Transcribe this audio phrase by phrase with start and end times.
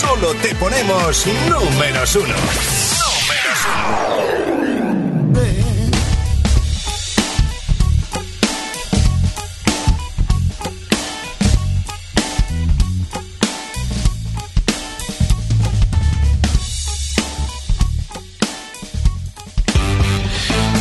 [0.00, 2.28] Solo te ponemos números uno.
[2.28, 2.76] Números
[3.66, 3.80] uno.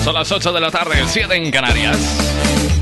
[0.03, 2.28] Son las 8 de la tarde, 7 en Canarias.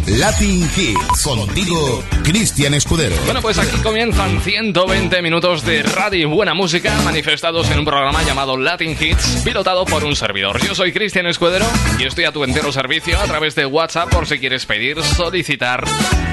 [0.08, 1.24] Latin Hits.
[1.24, 3.16] Contigo, Cristian Escudero.
[3.26, 8.24] Bueno, pues aquí comienzan 120 minutos de radio y buena música manifestados en un programa
[8.24, 10.66] llamado Latin Hits, pilotado por un servidor.
[10.66, 11.66] Yo soy Cristian Escudero
[12.00, 15.84] y estoy a tu entero servicio a través de WhatsApp por si quieres pedir, solicitar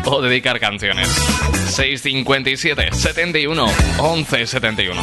[0.05, 1.09] o dedicar canciones.
[1.71, 3.67] 657 71
[3.99, 5.03] 11 71.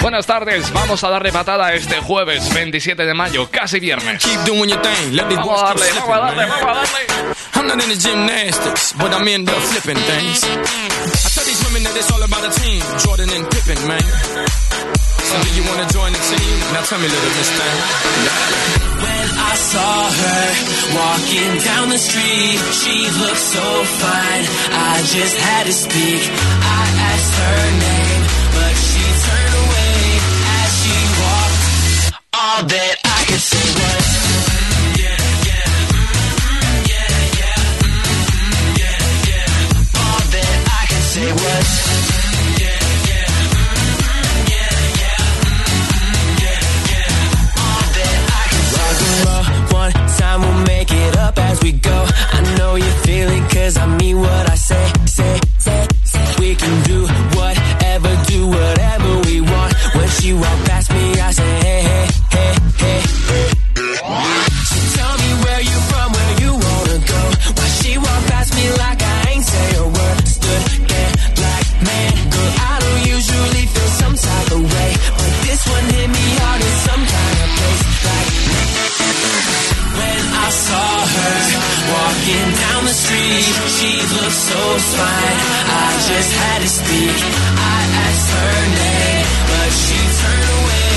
[0.00, 4.22] Buenas tardes, vamos a darle patada este jueves 27 de mayo, casi viernes.
[4.24, 7.06] Vamos a darle, vamos a darle, vamos a darle.
[7.56, 10.44] I'm not into gymnastics, but I'm into flipping things.
[10.44, 14.02] I tell these women that it's all about a team, Jordan and Pippen, man.
[15.26, 16.54] So do you wanna join the team?
[16.72, 17.76] Now tell me, little miss thing.
[19.02, 20.44] When I saw her
[20.94, 23.66] walking down the street, she looked so
[23.98, 24.44] fine.
[24.70, 26.22] I just had to speak.
[26.62, 27.95] I asked her name,
[32.56, 34.06] All that I could say was.
[34.96, 35.12] Yeah,
[35.46, 35.68] yeah,
[36.90, 37.10] yeah, yeah,
[38.80, 38.96] yeah,
[39.28, 40.00] yeah.
[40.00, 41.68] All that I say was.
[42.62, 43.28] Yeah, yeah,
[44.52, 44.72] yeah, yeah,
[46.40, 46.60] yeah,
[46.92, 47.60] yeah.
[47.60, 48.48] All that I
[49.04, 49.44] and roll,
[49.80, 51.98] one time we'll make it up as we go.
[52.32, 56.24] I know you feel it cause I mean what I say, say, say, say.
[56.40, 59.74] We can do whatever, do whatever we want.
[59.94, 60.65] When she walk
[83.86, 84.60] she looked so
[84.96, 85.38] fine.
[85.70, 87.22] I just had to speak.
[87.56, 90.94] I asked her name, but she turned away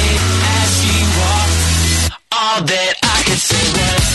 [0.58, 1.58] as she walked.
[2.32, 4.06] All that I could say was.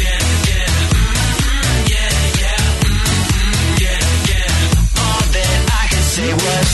[0.00, 0.72] Yeah, yeah,
[1.92, 2.96] yeah, yeah,
[3.82, 5.04] yeah, yeah.
[5.04, 6.70] All that I could say was.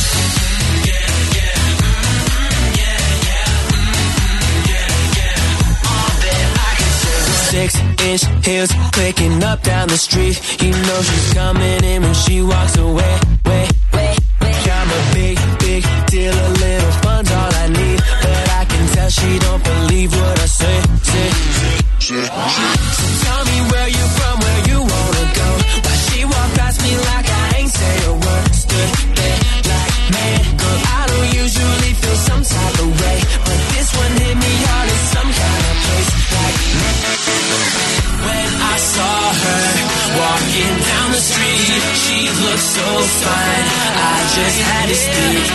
[0.89, 2.15] Yeah, yeah, yeah,
[2.79, 2.99] yeah,
[4.71, 5.91] yeah, yeah.
[5.93, 7.51] All that I could say was.
[7.51, 10.37] Six inch heels clicking up down the street.
[10.63, 13.15] You know she's coming in when she walks away.
[13.45, 14.55] Way, way, way.
[14.79, 16.33] I'm a big, big deal.
[16.33, 20.47] A little fun's all I need, but I can tell she don't believe what I
[20.47, 20.77] say.
[21.03, 21.31] Say,
[21.99, 22.88] so tell
[42.79, 43.69] so fine.
[43.99, 45.47] I just had to speak.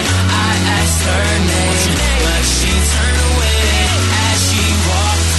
[0.46, 3.64] I asked her name, but she turned away
[4.28, 5.30] as she walked.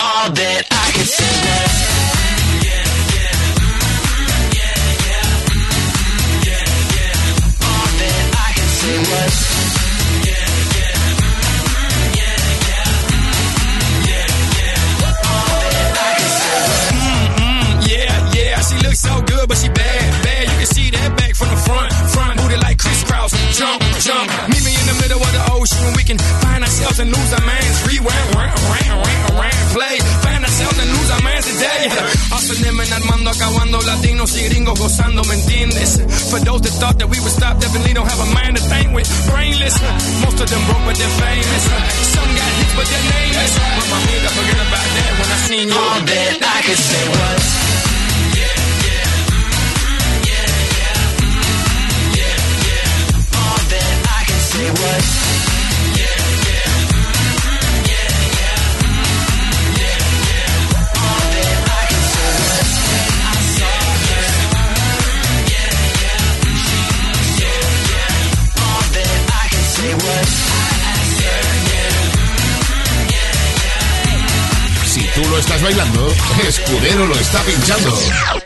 [0.00, 1.91] All that I could say was.
[27.02, 27.76] And lose our minds.
[27.90, 29.96] Rewind, round, round, round, round, play.
[30.22, 31.82] Find ourselves and lose our minds today.
[32.30, 35.98] Hustling and Armando, acabando, latinos y gringos gozando, ¿me entiendes?
[36.30, 38.94] For those that thought that we would stop, definitely don't have a mind to think
[38.94, 39.08] with.
[39.26, 39.76] Brainless,
[40.22, 41.62] most of them broke, but they're famous.
[42.14, 43.52] Some got hits, but they're nameless.
[43.58, 45.74] But my nigga, forget about that when I seen you.
[45.74, 47.42] All that I could say was.
[48.38, 48.46] Yeah,
[48.86, 49.22] yeah,
[75.62, 76.12] bailando,
[76.46, 78.41] Escudero lo está pinchando.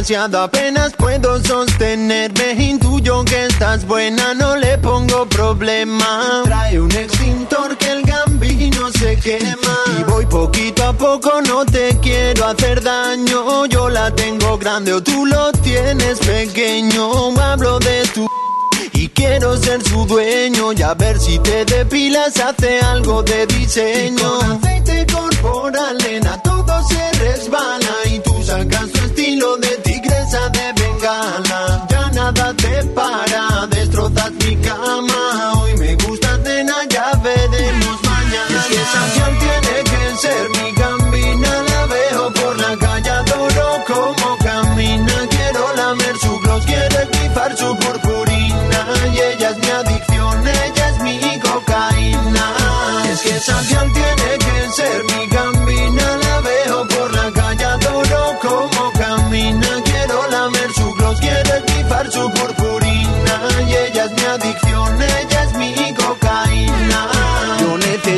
[0.00, 2.52] Demasiado, apenas puedo sostenerme.
[2.52, 6.42] Intuyo que estás buena, no le pongo problema.
[6.44, 9.76] Trae un extintor que el gambino se quema.
[9.98, 13.66] Y voy poquito a poco, no te quiero hacer daño.
[13.66, 17.38] Yo la tengo grande o tú lo tienes pequeño.
[17.38, 18.26] Hablo de tu
[18.94, 24.38] y quiero ser su dueño y a ver si te depilas hace algo de diseño.
[24.38, 29.79] con aceite corporal, nena, todo se resbala y tú sacas tu estilo de
[30.30, 31.86] de bengala.
[31.90, 35.52] Ya nada te para, destrozas mi cama.
[35.58, 38.64] Hoy me gusta, nena, ya veremos mañana.
[38.70, 44.36] Y esa canción tiene que ser mi gambina, la veo por la calle, adoro como
[44.38, 45.14] camina.
[45.30, 48.86] Quiero lamer su gloss, quiero equipar su purpurina.
[49.12, 52.46] Y ella es mi adicción, ella es mi cocaína.
[53.10, 56.09] Es que esa tiene que ser mi gambina,
[62.10, 62.59] equipar su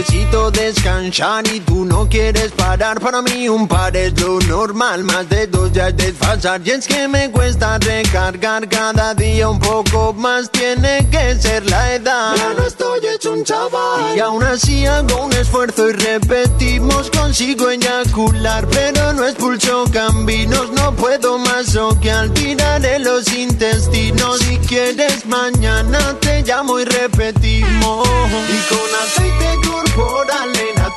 [0.03, 3.01] necesito descansar y tú no quieres parar.
[3.01, 6.61] Para mí un par es lo normal, más de dos ya es desfasar.
[6.65, 10.51] Y es que me cuesta recargar cada día un poco más.
[10.51, 12.35] Tiene que ser la edad.
[12.37, 14.17] Ya no estoy hecho un chaval.
[14.17, 17.11] Y aún así hago un esfuerzo y repetimos.
[17.11, 20.73] Consigo eyacular, pero no expulso cambinos.
[20.73, 24.41] No puedo más o que al tiraré los intestinos.
[24.41, 28.09] Si quieres mañana te llamo y repetimos.
[28.09, 29.53] Y con aceite
[29.95, 30.92] corporal, nena,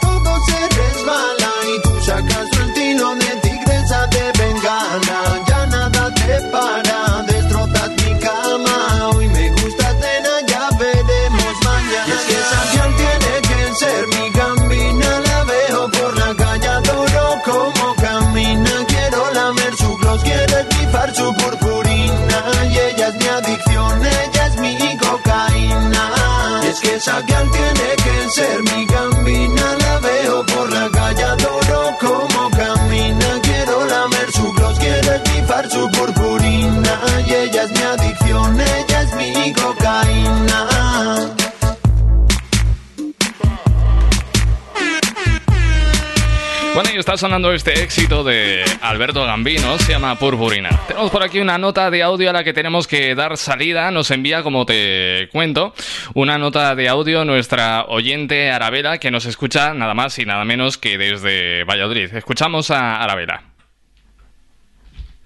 [47.16, 50.70] está sonando este éxito de Alberto Gambino, se llama Purpurina.
[50.86, 53.90] Tenemos por aquí una nota de audio a la que tenemos que dar salida.
[53.90, 55.74] Nos envía, como te cuento,
[56.14, 60.78] una nota de audio nuestra oyente Arabela, que nos escucha nada más y nada menos
[60.78, 62.14] que desde Valladolid.
[62.14, 63.44] Escuchamos a Arabela.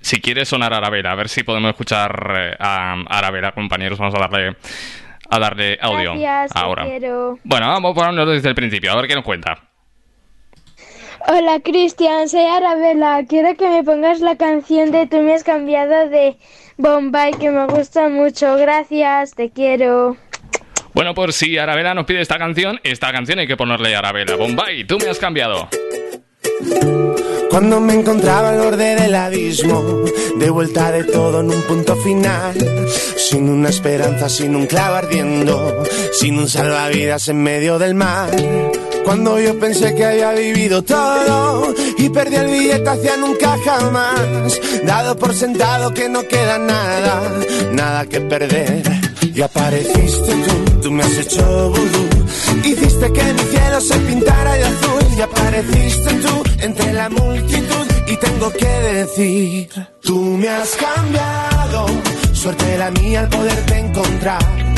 [0.02, 3.98] Si quieres sonar Arabela, a ver si podemos escuchar eh, a Arabela, compañeros.
[3.98, 4.56] Vamos a darle,
[5.28, 6.86] a darle audio Gracias, ahora.
[7.44, 9.69] Bueno, vamos a ponernos desde el principio, a ver qué nos cuenta.
[11.28, 13.26] Hola Cristian, soy Arabella.
[13.28, 16.38] Quiero que me pongas la canción de Tú me has cambiado de
[16.78, 18.56] Bombay, que me gusta mucho.
[18.56, 20.16] Gracias, te quiero.
[20.94, 24.38] Bueno, pues si Arabela nos pide esta canción, esta canción hay que ponerle a Arabela.
[24.38, 25.68] Bombay, tú me has cambiado.
[27.50, 30.06] Cuando me encontraba al borde del abismo,
[30.38, 32.56] de vuelta de todo en un punto final,
[33.18, 35.84] sin una esperanza, sin un clavo ardiendo,
[36.14, 38.30] sin un salvavidas en medio del mar.
[39.10, 45.18] Cuando yo pensé que había vivido todo y perdí el billete hacia nunca jamás, dado
[45.18, 47.20] por sentado que no queda nada,
[47.72, 48.84] nada que perder.
[49.34, 52.08] Y apareciste tú, tú me has hecho vudú,
[52.64, 55.04] hiciste que mi cielo se pintara de azul.
[55.18, 59.70] Y apareciste tú entre la multitud y tengo que decir,
[60.04, 61.88] tú me has cambiado,
[62.32, 64.69] suerte la mía al poderte encontrar.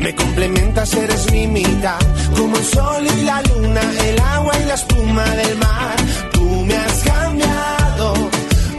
[0.00, 1.98] Me complementas, eres mi mitad,
[2.36, 5.96] como el sol y la luna, el agua y la espuma del mar.
[6.32, 8.14] Tú me has cambiado,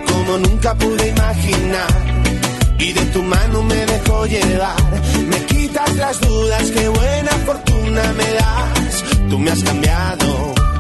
[0.08, 1.92] como nunca pude imaginar.
[2.80, 8.34] Y de tu mano me dejo llevar, me quitas las dudas, qué buena fortuna me
[8.34, 9.04] das.
[9.30, 10.71] Tú me has cambiado.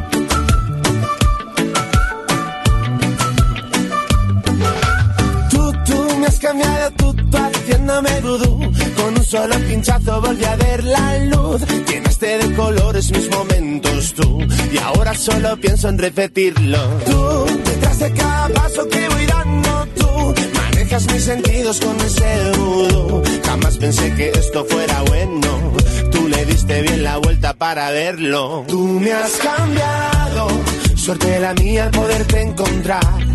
[6.31, 8.59] Has cambiado, tú, tú haciéndome vudú.
[8.95, 11.61] Con un solo pinchazo volví a ver la luz.
[11.87, 14.39] Llenaste de colores mis momentos tú.
[14.71, 16.79] Y ahora solo pienso en repetirlo.
[17.05, 20.33] Tú, detrás de cada paso que voy dando tú.
[20.55, 23.23] Manejas mis sentidos con ese vudú.
[23.45, 25.73] Jamás pensé que esto fuera bueno.
[26.11, 28.63] Tú le diste bien la vuelta para verlo.
[28.67, 30.47] Tú me has cambiado.
[30.95, 33.31] Suerte la mía al poderte encontrar.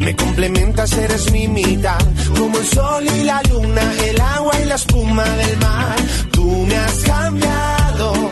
[0.00, 1.98] Me complementas, eres mi mitad,
[2.38, 5.96] como el sol y la luna, el agua y la espuma del mar.
[6.32, 8.30] Tú me has cambiado,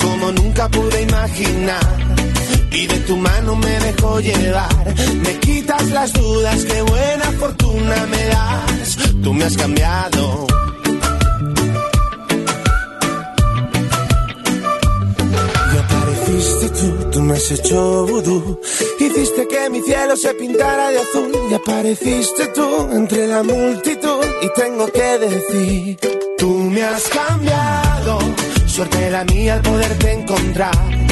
[0.00, 1.98] como nunca pude imaginar.
[2.72, 4.94] y de tu mano me dejo llevar.
[5.24, 8.96] Me quitas las dudas, qué buena fortuna me das.
[9.22, 10.46] Tú me has cambiado.
[16.34, 18.60] Apareciste tú, tú me has hecho vudú.
[18.98, 21.32] Hiciste que mi cielo se pintara de azul.
[21.50, 24.24] Y apareciste tú entre la multitud.
[24.42, 25.98] Y tengo que decir,
[26.38, 28.18] tú me has cambiado.
[28.66, 31.04] Suerte la mía al poderte encontrar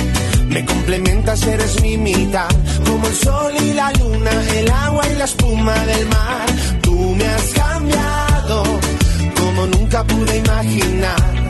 [0.48, 2.48] me complementas, eres mi mitad,
[2.84, 6.46] como el sol y la luna, el agua y la espuma del mar.
[6.82, 8.62] Tú me has cambiado,
[9.34, 11.41] como nunca pude imaginar.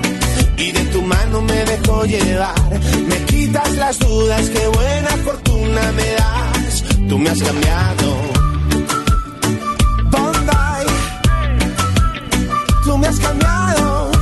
[0.62, 6.08] Y de tu mano me dejo llevar, me quitas las dudas, qué buena fortuna me
[6.12, 6.84] das.
[7.08, 8.06] Tú me has cambiado.
[10.12, 10.86] Bondi,
[12.84, 14.12] tú me has cambiado.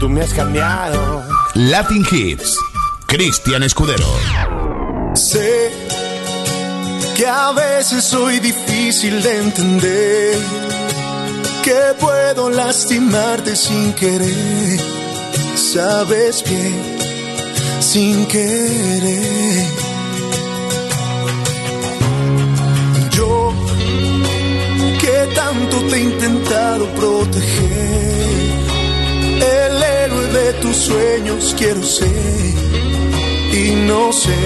[0.00, 1.22] tú me has cambiado.
[1.54, 2.56] Latin Hits,
[3.06, 4.06] Cristian Escudero.
[5.14, 5.70] Sé
[7.14, 10.38] que a veces soy difícil de entender,
[11.62, 14.80] que puedo lastimarte sin querer,
[15.56, 16.82] sabes bien,
[17.80, 19.66] sin querer.
[23.12, 23.52] Yo
[25.00, 28.10] que tanto te he intentado proteger
[29.40, 32.54] el héroe de tus sueños quiero ser
[33.52, 34.38] y no sé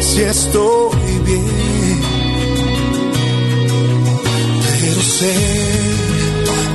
[0.00, 2.00] si estoy bien.
[4.80, 5.85] Pero sé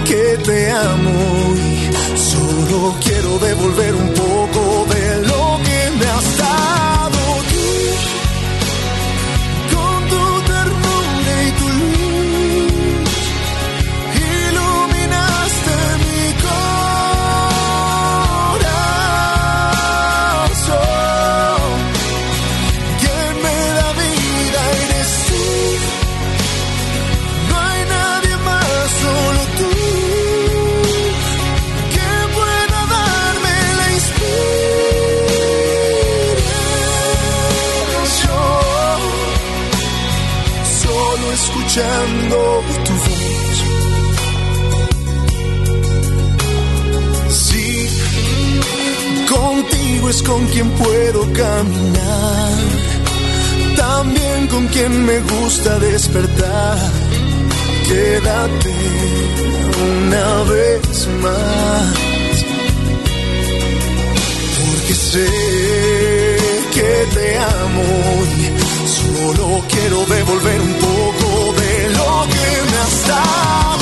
[0.06, 7.01] que te amo y solo quiero devolver un poco de lo que me has dado.
[50.32, 52.52] Con quien puedo caminar.
[53.76, 56.78] También con quien me gusta despertar.
[57.88, 58.76] Quédate
[59.90, 61.94] una vez más.
[64.58, 65.30] Porque sé
[66.76, 67.90] que te amo
[68.98, 71.30] Solo quiero devolver un poco
[71.62, 73.81] de lo que me has dado.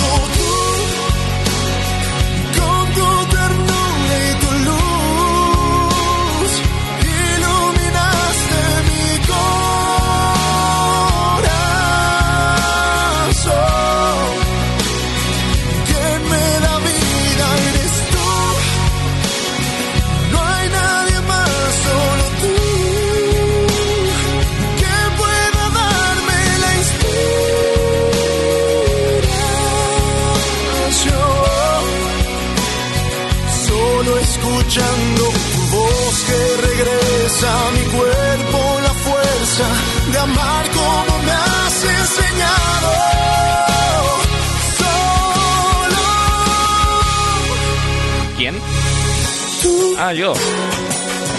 [50.09, 50.33] Ah, yo.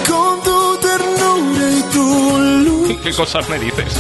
[0.06, 2.98] Con tu ternura y tu luz.
[3.02, 3.92] ¿Qué cosas me dices?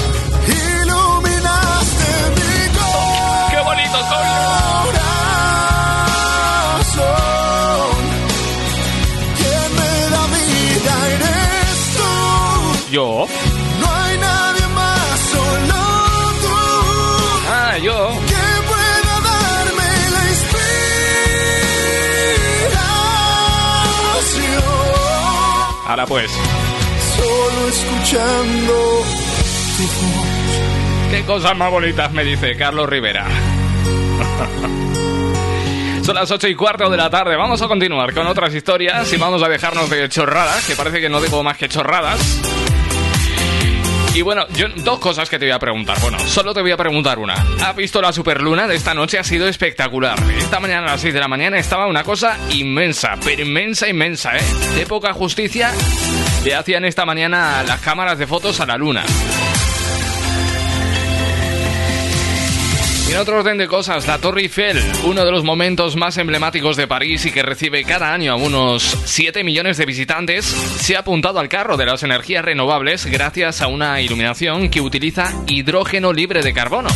[25.90, 26.30] Ahora pues.
[27.16, 29.02] Solo escuchando.
[31.10, 33.26] Qué cosas más bonitas me dice Carlos Rivera.
[36.04, 37.34] Son las ocho y cuarto de la tarde.
[37.34, 41.08] Vamos a continuar con otras historias y vamos a dejarnos de chorradas, que parece que
[41.08, 42.20] no digo más que chorradas.
[44.14, 45.98] Y bueno, yo dos cosas que te voy a preguntar.
[46.00, 47.34] Bueno, solo te voy a preguntar una.
[47.34, 49.18] ¿Has visto la superluna de esta noche?
[49.18, 50.18] Ha sido espectacular.
[50.36, 54.36] Esta mañana a las 6 de la mañana estaba una cosa inmensa, pero inmensa, inmensa,
[54.36, 54.42] ¿eh?
[54.74, 55.72] De poca justicia
[56.44, 59.04] le hacían esta mañana las cámaras de fotos a la luna.
[63.10, 66.86] En otro orden de cosas, la Torre Eiffel, uno de los momentos más emblemáticos de
[66.86, 71.40] París y que recibe cada año a unos 7 millones de visitantes, se ha apuntado
[71.40, 76.52] al carro de las energías renovables gracias a una iluminación que utiliza hidrógeno libre de
[76.52, 76.88] carbono.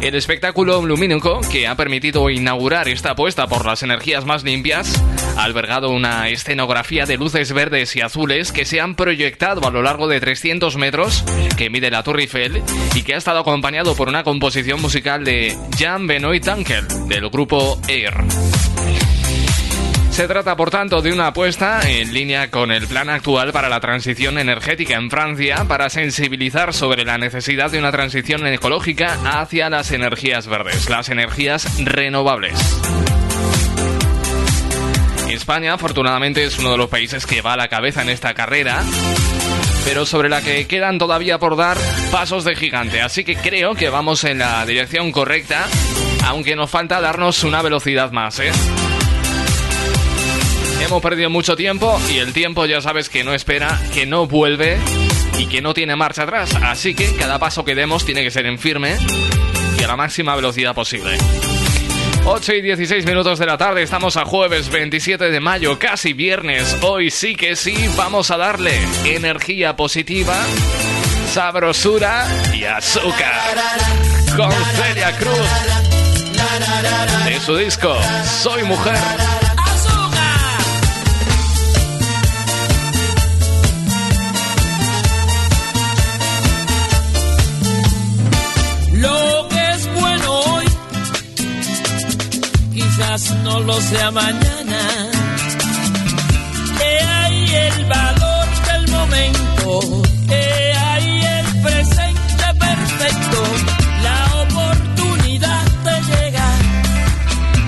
[0.00, 5.02] El espectáculo lumínico que ha permitido inaugurar esta apuesta por las energías más limpias
[5.36, 9.82] ha albergado una escenografía de luces verdes y azules que se han proyectado a lo
[9.82, 11.24] largo de 300 metros
[11.56, 12.62] que mide la Torre Eiffel
[12.94, 17.80] y que ha estado acompañado por una composición musical de Jan Benoit Ankel del grupo
[17.88, 18.14] Air.
[20.16, 23.80] Se trata, por tanto, de una apuesta en línea con el plan actual para la
[23.80, 29.92] transición energética en Francia para sensibilizar sobre la necesidad de una transición ecológica hacia las
[29.92, 32.54] energías verdes, las energías renovables.
[35.28, 38.82] España, afortunadamente, es uno de los países que va a la cabeza en esta carrera,
[39.84, 41.76] pero sobre la que quedan todavía por dar
[42.10, 43.02] pasos de gigante.
[43.02, 45.66] Así que creo que vamos en la dirección correcta,
[46.24, 48.50] aunque nos falta darnos una velocidad más, ¿eh?
[50.80, 54.78] Hemos perdido mucho tiempo y el tiempo ya sabes que no espera, que no vuelve
[55.38, 56.54] y que no tiene marcha atrás.
[56.62, 58.96] Así que cada paso que demos tiene que ser en firme
[59.78, 61.18] y a la máxima velocidad posible.
[62.28, 66.76] 8 y 16 minutos de la tarde, estamos a jueves 27 de mayo, casi viernes.
[66.82, 70.34] Hoy sí que sí, vamos a darle energía positiva,
[71.32, 73.32] sabrosura y azúcar.
[74.36, 75.38] Con Celia Cruz.
[77.24, 77.96] De su disco,
[78.42, 79.45] Soy Mujer.
[92.98, 94.80] No lo sea mañana.
[96.80, 103.42] He ahí el valor del momento, he ahí el presente perfecto,
[104.02, 106.58] la oportunidad de llegar.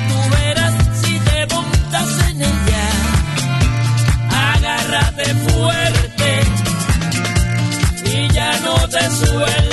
[0.08, 2.86] Tú verás si te montas en ella,
[4.54, 6.30] agárrate fuerte
[8.04, 9.67] y ya no te sueltes.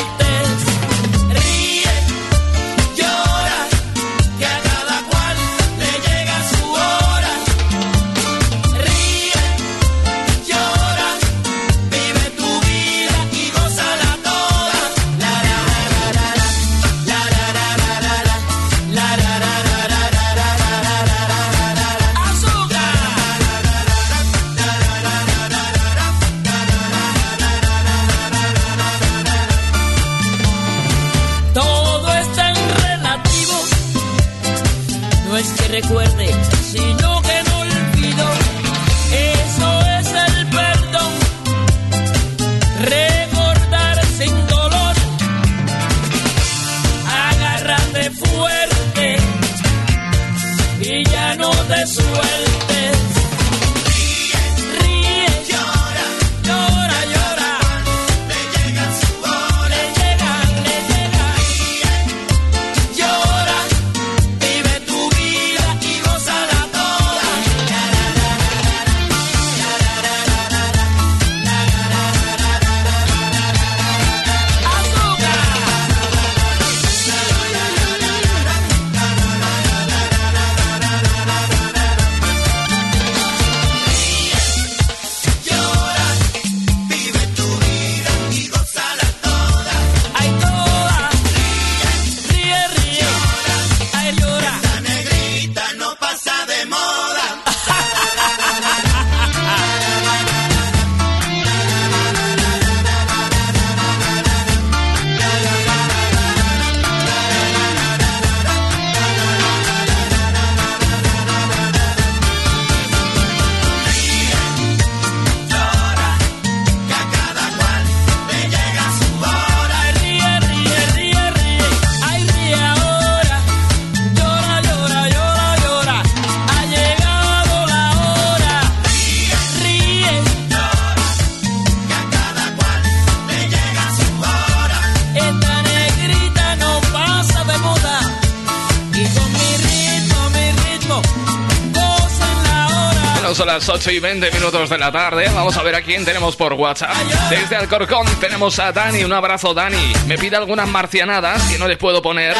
[143.85, 145.29] Son las 8 y 20 minutos de la tarde.
[145.33, 146.95] Vamos a ver a quién tenemos por WhatsApp.
[147.29, 149.03] Desde Alcorcón tenemos a Dani.
[149.03, 149.93] Un abrazo, Dani.
[150.07, 152.35] Me pide algunas marcianadas que no les puedo poner.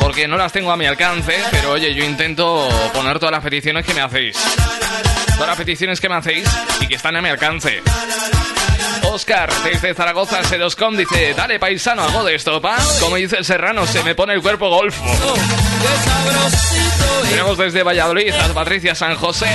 [0.00, 3.84] porque no las tengo a mi alcance, pero oye, yo intento poner todas las peticiones
[3.86, 4.36] que me hacéis.
[5.34, 6.48] Todas las peticiones que me hacéis
[6.80, 7.82] y que están a mi alcance.
[9.04, 12.76] Oscar, desde Zaragoza, Sedoscom, dice, dale paisano, algo de esto, pa.
[13.00, 15.02] Como dice el serrano, se me pone el cuerpo golfo.
[17.28, 19.48] Tenemos desde Valladolid a Patricia San José.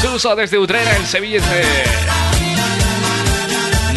[0.00, 1.40] Suso desde Utrera, en Sevilla.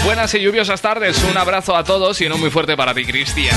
[0.04, 1.24] Buenas y lluviosas tardes.
[1.24, 3.56] Un abrazo a todos y uno muy fuerte para ti, Cristian.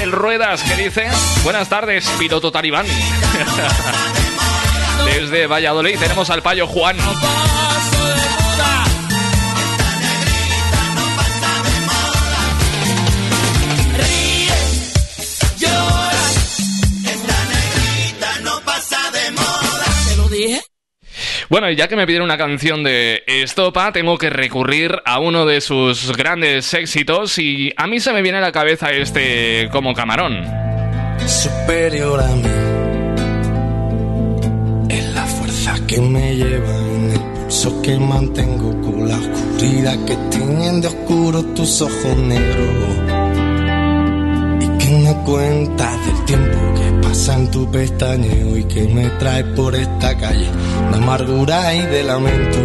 [0.00, 1.08] El Ruedas, que dice,
[1.44, 2.86] buenas tardes, piloto talibán.
[5.04, 6.96] Desde Valladolid tenemos al payo Juan.
[21.52, 25.44] Bueno, y ya que me pidieron una canción de Estopa, tengo que recurrir a uno
[25.44, 29.92] de sus grandes éxitos y a mí se me viene a la cabeza este como
[29.92, 30.46] camarón.
[31.26, 32.48] Superior a mí
[34.88, 40.16] es la fuerza que me lleva en el pulso que mantengo con la oscuridad que
[40.30, 42.96] tienen de oscuro tus ojos negros
[44.58, 49.44] y que me cuenta del tiempo que pasa en tu pestañeo y que me trae
[49.44, 50.48] por esta calle
[50.90, 52.58] de amargura y de lamento.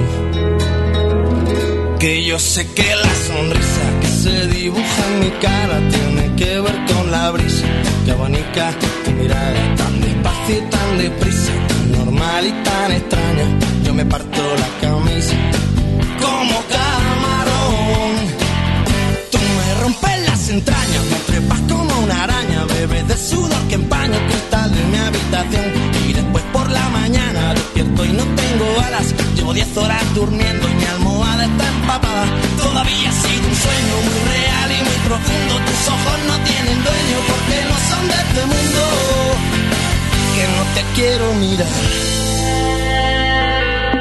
[1.99, 6.77] Que yo sé que la sonrisa que se dibuja en mi cara tiene que ver
[6.91, 7.67] con la brisa
[8.05, 8.71] que abanica
[9.03, 13.47] tu mirada tan despacio y tan deprisa, tan normal y tan extraña.
[13.83, 15.36] Yo me parto la camisa
[16.23, 18.13] como camarón.
[19.29, 24.37] Tú me rompes las entrañas, me trepas como una araña, bebes de sudor que empaña
[26.07, 29.13] Y después por la mañana despierto y no tengo alas.
[29.35, 32.25] Llevo 10 horas durmiendo y mi almohada está empapada.
[32.57, 35.53] Todavía ha sido un sueño muy real y muy profundo.
[35.67, 38.81] Tus ojos no tienen dueño porque no son de este mundo.
[40.33, 41.67] Que no te quiero mirar.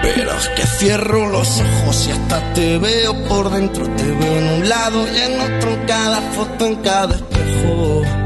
[0.02, 3.84] Pero es que cierro los ojos y hasta te veo por dentro.
[3.96, 8.25] Te veo en un lado y en otro, en cada foto, en cada espejo.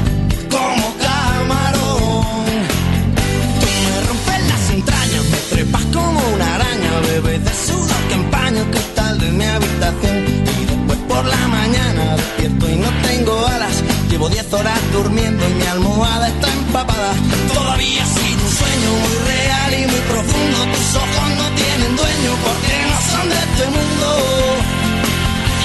[14.21, 17.11] Llevo 10 horas durmiendo y mi almohada está empapada.
[17.55, 20.57] Todavía sido un sueño muy real y muy profundo.
[20.75, 24.07] Tus ojos no tienen dueño porque no son de este mundo.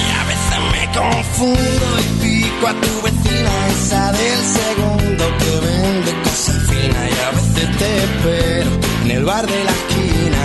[0.01, 6.11] Y a veces me confundo y pico a tu vecina, esa del segundo que vende
[6.23, 7.05] cosas finas.
[7.13, 8.71] Y a veces te espero
[9.03, 10.41] en el bar de la esquina,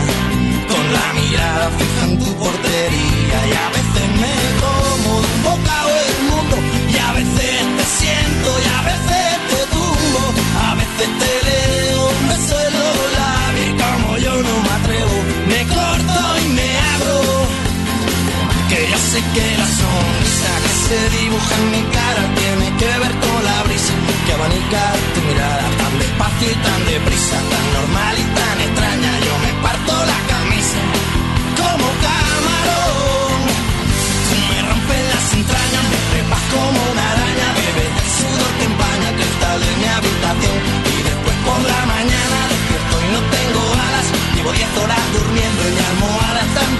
[0.68, 3.38] con la mirada fija en tu portería.
[3.48, 6.01] Y a veces me como de un bocado
[11.20, 11.32] te
[12.76, 13.66] los labios.
[13.68, 15.16] Y como yo no me atrevo,
[15.48, 17.20] me corto y me abro.
[18.70, 23.14] Que yo sé que la sonrisa que se dibuja en mi cara tiene que ver
[23.24, 23.92] con la brisa
[24.26, 24.82] que abanica
[25.14, 29.12] tu mirada tan despacio y tan deprisa, tan normal y tan extraña.
[29.26, 30.41] Yo me parto la camisa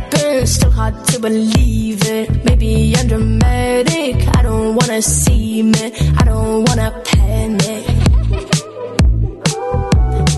[0.00, 0.46] happen.
[0.46, 2.44] Still hard to believe it.
[2.44, 4.16] Maybe I'm dramatic.
[4.36, 5.92] I don't wanna see me.
[6.18, 7.84] I don't wanna panic.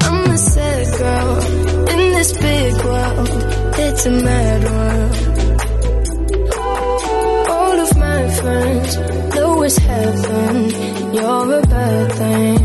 [0.07, 1.31] I'm a sad girl
[1.93, 3.29] in this big world.
[3.85, 5.13] It's a mad world.
[7.55, 7.73] Oh
[9.35, 12.62] though it's heaven, you're a bad thing.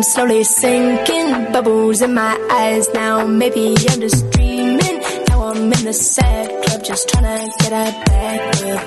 [0.00, 1.52] I'm slowly sinking.
[1.52, 3.26] Bubbles in my eyes now.
[3.26, 4.98] Maybe I'm just dreaming.
[5.28, 8.82] Now I'm in the sad club just trying to get a back up.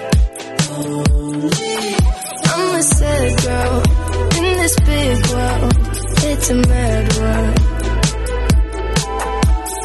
[2.50, 3.76] I'm a sad girl
[4.40, 5.74] in this big world.
[6.30, 7.60] It's a mad world.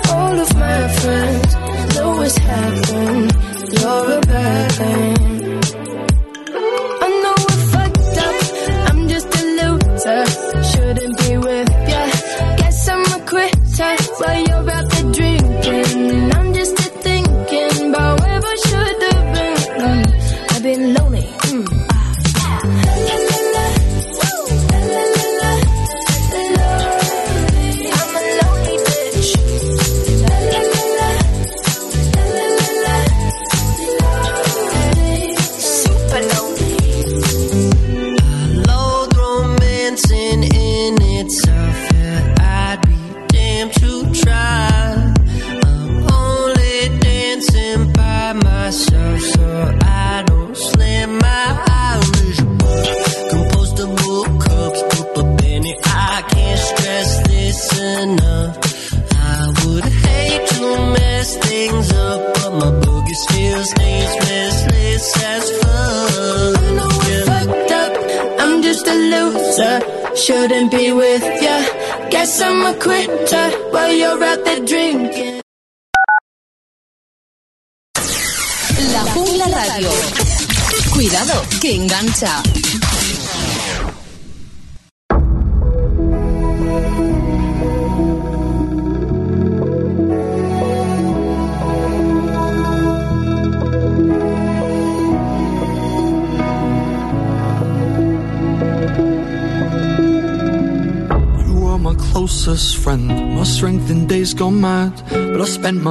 [0.09, 1.55] All of my friends
[1.95, 3.33] know it's happened.
[3.79, 5.08] You're a bad thing.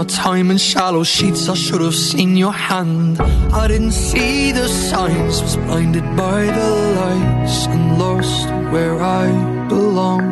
[0.07, 3.19] Time in shallow sheets, I should have seen your hand.
[3.61, 6.69] I didn't see the signs, was blinded by the
[7.01, 9.27] lights and lost where I
[9.67, 10.23] belong.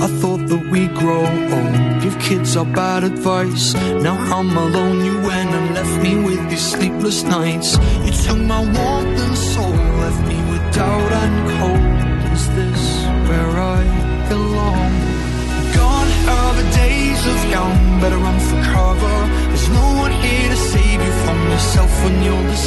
[0.00, 3.74] I thought that we grow old, give kids our bad advice.
[3.74, 7.76] Now I'm alone, you went and left me with these sleepless nights.
[8.04, 9.70] You took my warmth and soul,
[10.02, 11.91] left me with doubt and cold.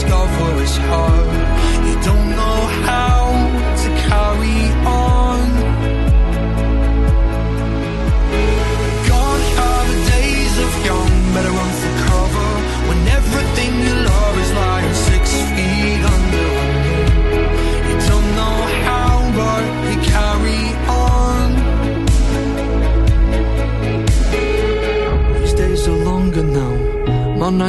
[0.05, 1.24] When you'll discover it's hard.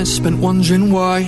[0.06, 1.20] Spent wondering why.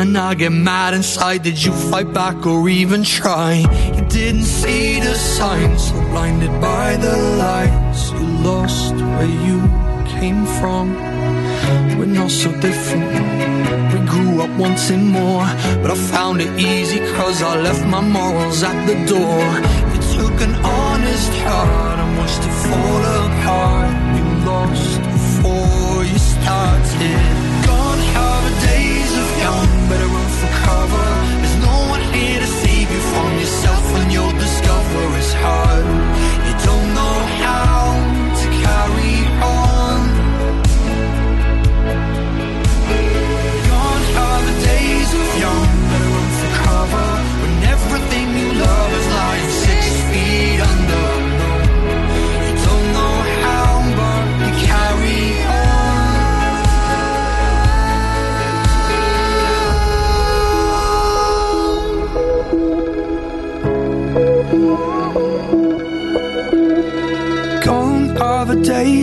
[0.00, 1.42] And I get mad inside.
[1.42, 3.64] Did you fight back or even try?
[3.96, 8.10] You didn't see the signs, so blinded by the lights.
[8.12, 9.58] You lost where you
[10.18, 10.94] came from.
[11.98, 13.12] We're not so different.
[13.92, 15.46] We grew up wanting more,
[15.82, 19.44] but I found it easy cause I left my morals at the door.
[19.92, 23.92] You took an honest heart and watched it fall apart.
[24.16, 27.51] You lost before you started.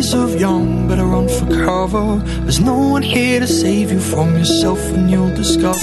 [0.10, 2.18] Days of young, better run for cover.
[2.44, 5.80] There's no one here to save you from yourself, and you'll discover.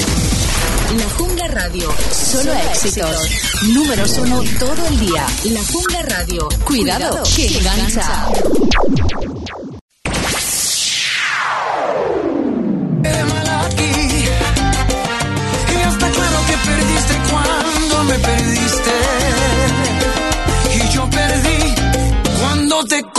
[0.96, 3.28] La Jungla Radio, solo éxitos.
[3.74, 5.26] Números uno todo el día.
[5.44, 9.05] La Jungla Radio, cuidado, que engancha.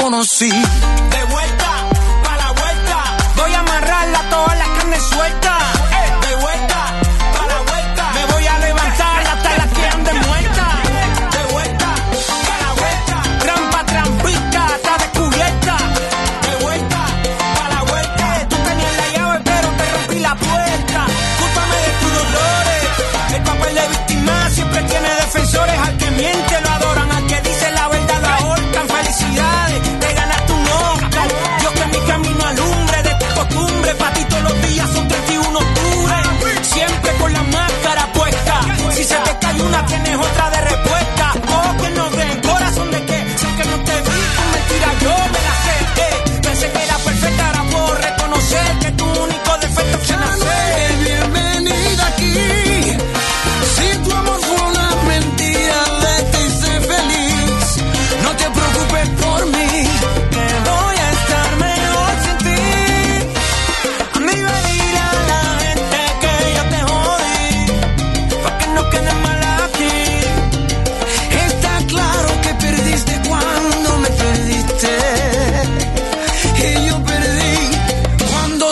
[0.08, 1.07] Conocí.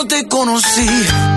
[0.04, 1.35] Te conocí.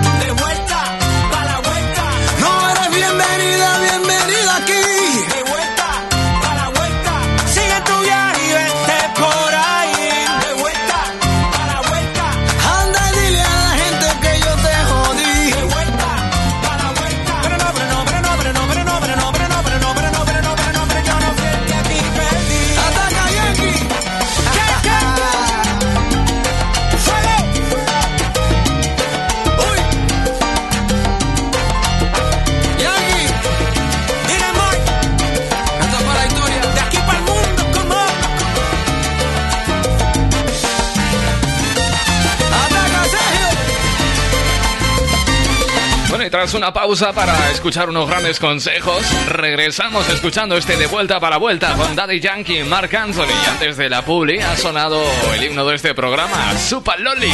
[46.40, 51.74] Tras una pausa para escuchar unos grandes consejos, regresamos escuchando este de vuelta para vuelta
[51.74, 53.26] con Daddy Yankee Mark Anthony.
[53.26, 55.02] Y antes de la publi ha sonado
[55.34, 57.30] el himno de este programa, Super Loli.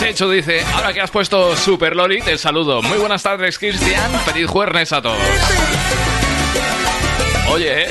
[0.00, 2.80] Checho dice, ahora que has puesto Super Loli, te saludo.
[2.80, 4.10] Muy buenas tardes, Cristian.
[4.24, 5.18] Feliz jueves a todos.
[7.50, 7.88] Oye, eh,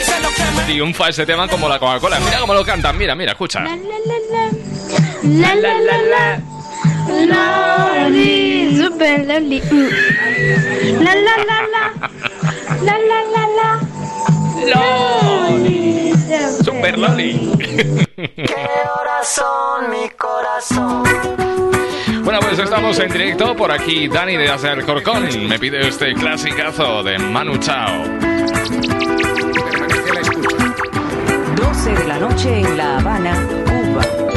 [0.65, 2.19] triunfa ese tema como la Coca-Cola.
[2.21, 3.59] Mira cómo lo cantan, mira, mira, escucha.
[3.61, 3.75] La
[5.53, 6.41] la la la.
[7.07, 8.46] Lovely,
[8.77, 9.61] super lovely.
[9.61, 11.03] Mm.
[11.03, 11.83] La la la la.
[12.83, 13.69] La la la la.
[14.71, 16.13] Loli.
[16.63, 17.51] Super Loli.
[18.95, 21.03] Corazón, mi corazón.
[22.23, 24.07] Bueno, pues estamos en directo por aquí.
[24.07, 28.03] Dani de Hacer Corcón me pide este clasicazo de Manu Chao.
[31.55, 34.36] 12 de la noche en La Habana, Cuba.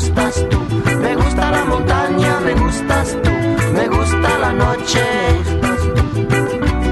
[0.00, 0.58] gustas tú.
[1.02, 3.30] Me gusta la montaña, me gustas tú.
[3.74, 5.04] Me gusta la noche.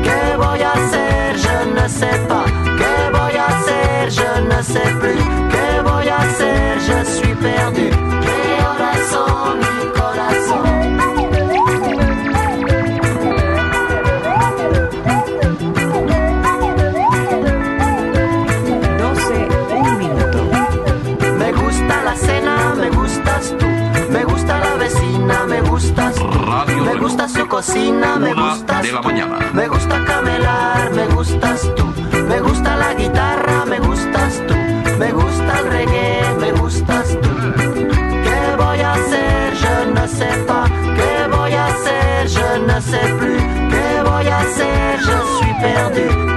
[0.04, 1.36] ¿Qué voy a hacer?
[1.38, 2.44] Je ne sais pas.
[2.80, 4.10] ¿Qué voy a hacer?
[4.10, 5.27] Je ne sais plus.
[27.48, 29.08] cocina, me de la tú.
[29.08, 29.38] mañana.
[29.52, 31.84] Me gusta camelar, me gustas tú.
[32.28, 34.54] Me gusta la guitarra, me gustas tú.
[34.98, 37.30] Me gusta el reggae, me gustas tú.
[38.26, 39.54] ¿Qué voy a hacer?
[39.62, 40.70] Je ne sais pas.
[40.70, 42.28] ¿Qué voy a hacer?
[42.28, 43.42] Je ne sais plus.
[43.72, 44.98] ¿Qué voy a hacer?
[45.00, 46.28] Je suis perdu.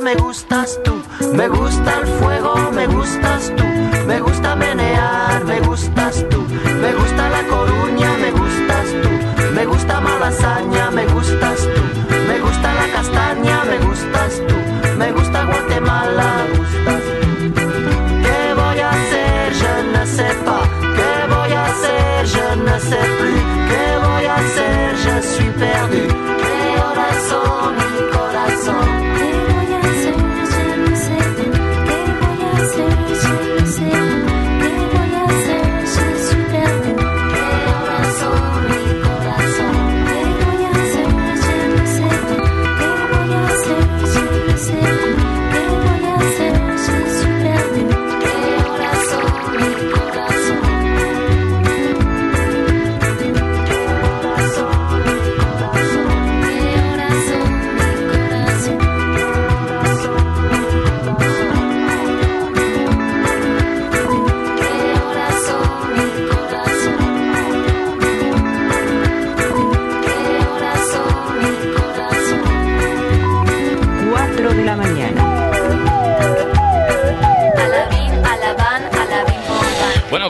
[0.00, 3.64] me gustas tú, me gusta el fuego, me gustas tú,
[4.06, 6.45] me gusta menear, me gustas tú.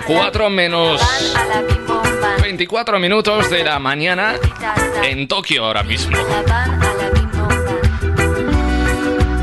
[0.07, 1.01] 4 menos
[2.41, 4.35] 24 minutos de la mañana
[5.03, 6.17] en Tokio ahora mismo.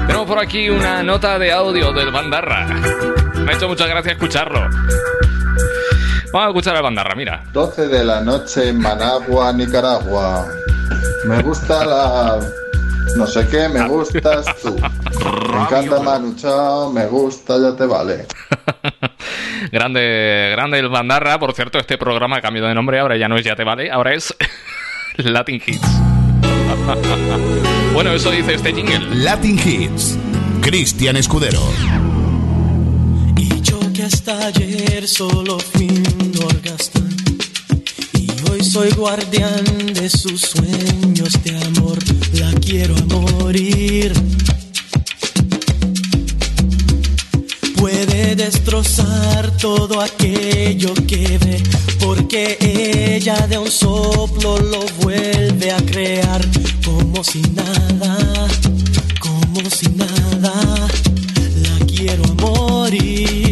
[0.07, 2.65] Tenemos por aquí una nota de audio del Bandarra.
[3.35, 4.61] Me ha hecho mucha gracia escucharlo.
[6.31, 7.43] Vamos a escuchar al Bandarra, mira.
[7.51, 10.47] 12 de la noche en Managua, Nicaragua.
[11.25, 12.39] Me gusta la...
[13.17, 14.75] No sé qué, me gustas tú.
[15.51, 18.25] Me encanta Manu Chao, me gusta, ya te vale.
[19.73, 21.39] Grande, grande el Bandarra.
[21.39, 22.99] Por cierto, este programa ha cambiado de nombre.
[22.99, 24.35] Ahora ya no es Ya Te Vale, ahora es
[25.17, 25.81] Latin Hits.
[27.93, 28.99] bueno, eso dice este jingle.
[29.15, 30.19] Latin Hits.
[30.61, 31.59] Cristian Escudero.
[33.63, 36.31] Yo que hasta ayer solo fui un
[38.13, 41.97] y hoy soy guardián de sus sueños de amor.
[42.33, 44.13] La quiero a morir.
[47.83, 51.61] Puede destrozar todo aquello que ve,
[51.99, 56.41] porque ella de un soplo lo vuelve a crear
[56.85, 58.47] como si nada,
[59.19, 60.87] como si nada
[61.61, 63.42] la quiero morir.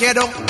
[0.00, 0.49] Quiero,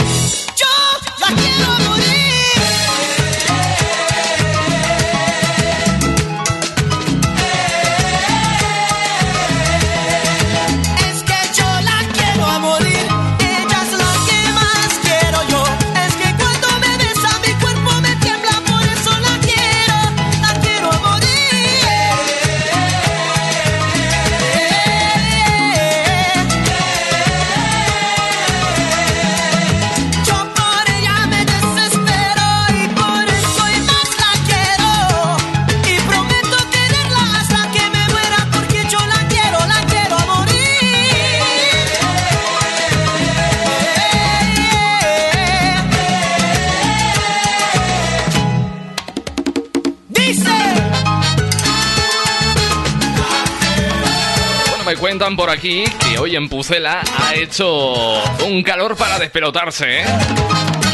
[55.51, 60.05] aquí que hoy en Pucela ha hecho un calor para despelotarse, ¿eh?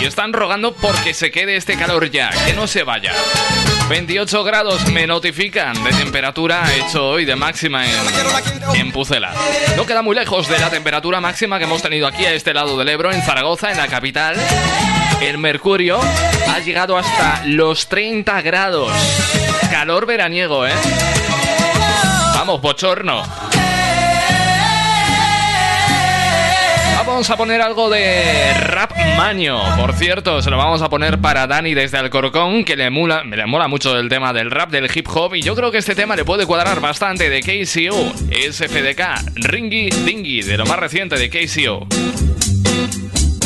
[0.01, 3.13] Y están rogando porque se quede este calor ya, que no se vaya.
[3.89, 7.95] 28 grados me notifican de temperatura hecho hoy de máxima en,
[8.75, 9.33] en Pucela.
[9.77, 12.77] No queda muy lejos de la temperatura máxima que hemos tenido aquí a este lado
[12.77, 14.37] del Ebro, en Zaragoza, en la capital.
[15.21, 15.99] El mercurio
[16.49, 18.93] ha llegado hasta los 30 grados.
[19.71, 20.75] Calor veraniego, ¿eh?
[22.35, 23.23] Vamos, bochorno.
[27.17, 29.59] Vamos a poner algo de rap maño.
[29.79, 33.39] Por cierto, se lo vamos a poner para Dani desde Alcorcón, que le mola, me
[33.39, 35.35] le mola mucho el tema del rap, del hip hop.
[35.35, 38.13] Y yo creo que este tema le puede cuadrar bastante de KCO,
[38.53, 42.36] SFDK, Ringy Dingy, de lo más reciente de KCO.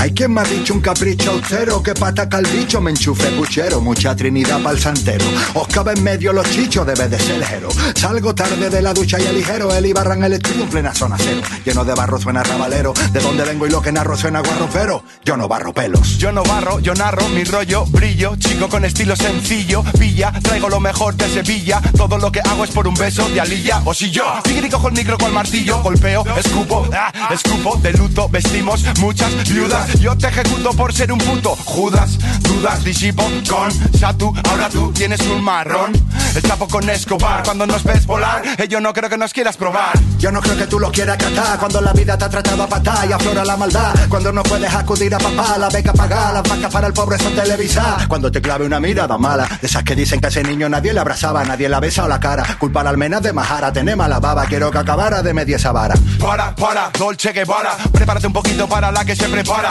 [0.00, 3.82] Hay quien me ha dicho un capricho austero que pataca el bicho me enchufe puchero,
[3.82, 5.26] mucha trinidad pa'l santero.
[5.52, 7.68] Os cabe en medio los chichos, debe de ser ligero.
[7.94, 10.94] Salgo tarde de la ducha y el ligero, el Ibarra en el estudio en plena
[10.94, 11.42] zona cero.
[11.66, 15.04] Lleno de barro suena rabalero, de donde vengo y lo que narro suena guarropero.
[15.22, 16.16] Yo no barro pelos.
[16.16, 20.80] Yo no barro, yo narro mi rollo, brillo, chico con estilo sencillo, pilla, traigo lo
[20.80, 24.10] mejor de Sevilla, todo lo que hago es por un beso de alilla, o si
[24.10, 29.30] yo, tigre cojo el micro con martillo, golpeo, escupo, ah, escupo, de luto, vestimos muchas
[29.48, 34.92] viudas, yo te ejecuto por ser un puto, Judas, dudas, disipo con Satu, ahora tú
[34.92, 35.92] tienes un marrón,
[36.34, 39.56] el chapo con Escobar, cuando nos ves volar, eh, yo no creo que nos quieras
[39.56, 39.98] probar.
[40.18, 42.66] Yo no creo que tú lo quieras catar cuando la vida te ha tratado a
[42.66, 43.94] patar y aflora la maldad.
[44.08, 47.34] Cuando no puedes acudir a papá, la beca pagar, las vacas para el pobre son
[47.34, 48.06] televisar.
[48.06, 50.92] Cuando te clave una mirada mala, de esas que dicen que a ese niño nadie
[50.92, 52.44] le abrazaba, nadie la besa la cara.
[52.58, 55.94] Culpa al menos de majara, tenemos mala baba, quiero que acabara de media esa vara.
[56.18, 59.70] Para, para, Dolce Guevara Prepárate un poquito para la que se prepara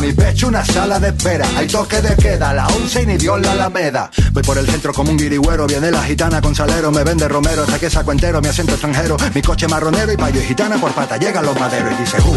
[0.00, 1.46] Mi pecho una sala de espera.
[1.56, 4.10] Hay toque de queda, la once y ni Dios la alameda.
[4.32, 5.66] Voy por el centro como un guirigüero.
[5.66, 7.64] Viene la gitana con salero, me vende romero.
[7.64, 9.18] Hasta que saco entero, mi acento extranjero.
[9.34, 11.18] Mi coche marronero y payo y gitana por pata.
[11.18, 12.34] Llegan los maderos y dice, uh.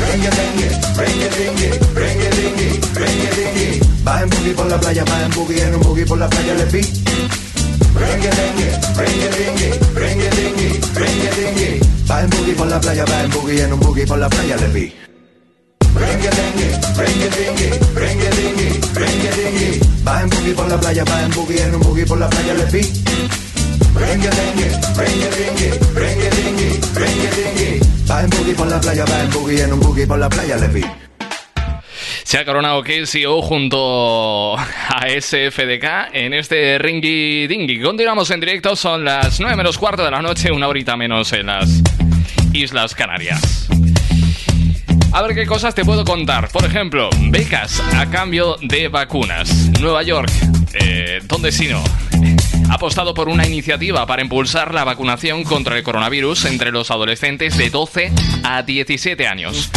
[4.06, 6.54] Va en boogie por la playa, va en boogie, en un boogie por la playa
[6.54, 6.82] le vi.
[7.96, 8.30] Rengue.
[12.10, 14.58] Va en boogie por la playa, va en boogie, en un boogie por la playa
[14.58, 14.94] le vi.
[15.98, 19.80] Rengue, rengue, rengue, rengue, rengue, rengue, rengue, rengue.
[20.06, 22.54] Va en boogie por la playa, va en boogie, en un boogie por la playa
[22.54, 22.82] le vi.
[23.96, 27.80] Ringue, ringue, ringue, ringue, ringue, ringue, ringue, ringue.
[28.10, 30.58] Va en boogie por la playa, va en boogie, en un boogie por la playa,
[30.58, 30.84] le vi.
[32.24, 37.82] Se ha coronado KCO junto a SFDK en este Ringy Dingy.
[37.82, 41.48] Continuamos en directo, son las 9 menos cuarto de la noche, una horita menos en
[41.48, 41.82] las
[42.54, 43.68] Islas Canarias.
[45.18, 46.48] A ver qué cosas te puedo contar.
[46.50, 49.50] Por ejemplo, becas a cambio de vacunas.
[49.82, 50.30] Nueva York,
[50.80, 51.84] eh, ¿dónde si no?
[52.70, 57.58] Ha apostado por una iniciativa para impulsar la vacunación contra el coronavirus entre los adolescentes
[57.58, 58.12] de 12
[58.44, 59.72] a 17 años.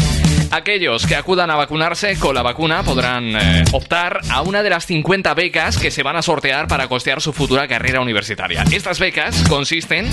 [0.50, 4.84] Aquellos que acudan a vacunarse con la vacuna podrán eh, optar a una de las
[4.84, 8.64] 50 becas que se van a sortear para costear su futura carrera universitaria.
[8.72, 10.08] Estas becas consisten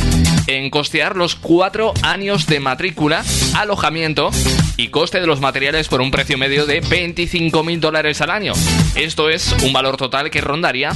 [0.45, 3.23] en costear los cuatro años de matrícula,
[3.55, 4.29] alojamiento
[4.77, 8.53] y coste de los materiales por un precio medio de 25 mil dólares al año.
[8.95, 10.91] Esto es un valor total que rondaría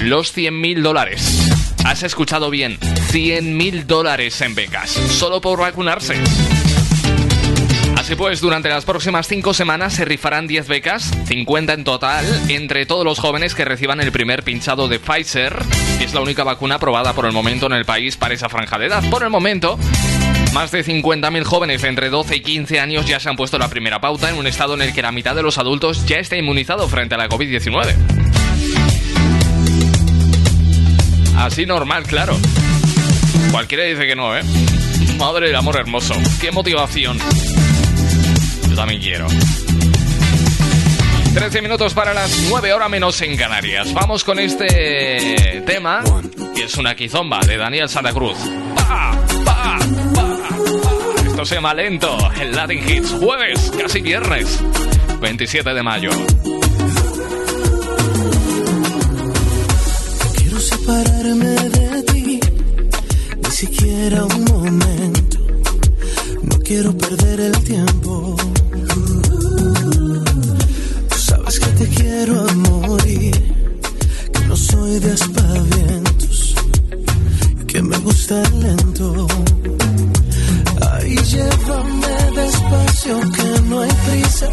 [0.00, 1.76] los 100 mil dólares.
[1.84, 2.78] Has escuchado bien,
[3.10, 6.16] 100 mil dólares en becas, solo por vacunarse.
[8.08, 12.86] Así pues, durante las próximas 5 semanas se rifarán 10 becas, 50 en total, entre
[12.86, 15.54] todos los jóvenes que reciban el primer pinchado de Pfizer.
[16.00, 18.86] Es la única vacuna aprobada por el momento en el país para esa franja de
[18.86, 19.04] edad.
[19.10, 19.78] Por el momento,
[20.54, 24.00] más de 50.000 jóvenes entre 12 y 15 años ya se han puesto la primera
[24.00, 26.88] pauta en un estado en el que la mitad de los adultos ya está inmunizado
[26.88, 27.94] frente a la COVID-19.
[31.36, 32.38] Así normal, claro.
[33.52, 34.40] Cualquiera dice que no, ¿eh?
[35.18, 36.14] Madre del amor hermoso.
[36.40, 37.18] ¡Qué motivación!
[38.78, 39.26] También quiero.
[41.34, 43.92] 13 minutos para las 9 horas menos en Canarias.
[43.92, 46.04] Vamos con este tema,
[46.54, 48.38] que es una quizomba de Daniel Santa Cruz.
[48.76, 49.78] Pa, pa,
[50.14, 50.48] pa.
[51.26, 54.60] Esto se llama lento, el Latin Hits, jueves, casi viernes,
[55.20, 56.10] 27 de mayo.
[60.36, 62.40] Quiero separarme de ti,
[63.42, 65.38] ni siquiera un momento.
[66.44, 68.36] No quiero perder el tiempo.
[72.18, 73.36] Quiero a morir,
[74.32, 76.54] que no soy de aspavientos,
[77.68, 79.28] que me gusta el lento.
[80.90, 84.48] Ay, llévame despacio, que no hay prisa.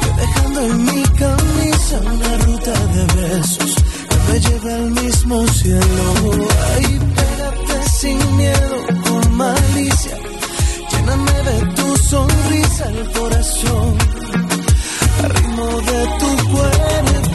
[0.00, 3.74] Voy dejando en mi camisa una ruta de besos
[4.10, 6.06] que me lleve al mismo cielo.
[6.74, 10.16] Ay, pégate sin miedo, con malicia.
[10.90, 14.43] Lléname de tu sonrisa el corazón.
[15.54, 17.33] De tu cuerpo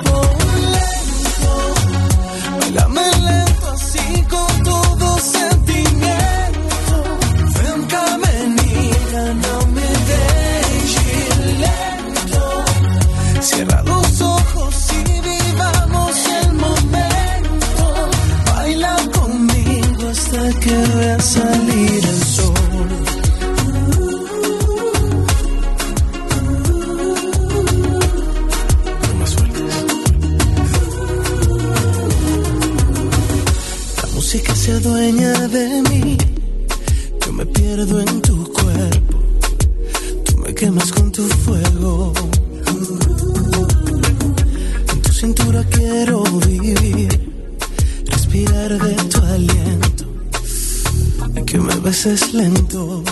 [52.04, 53.04] beses lento.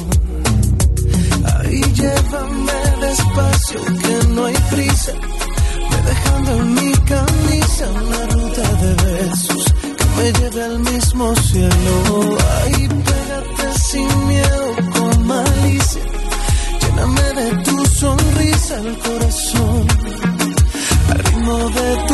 [1.60, 5.14] Ahí llévame despacio, que no hay prisa.
[5.90, 12.38] Me dejando en mi camisa una ruta de besos que me lleve al mismo cielo.
[12.62, 16.04] Ahí pégate sin miedo, con malicia.
[16.82, 19.88] Lléname de tu sonrisa el corazón.
[21.10, 22.07] Al ritmo de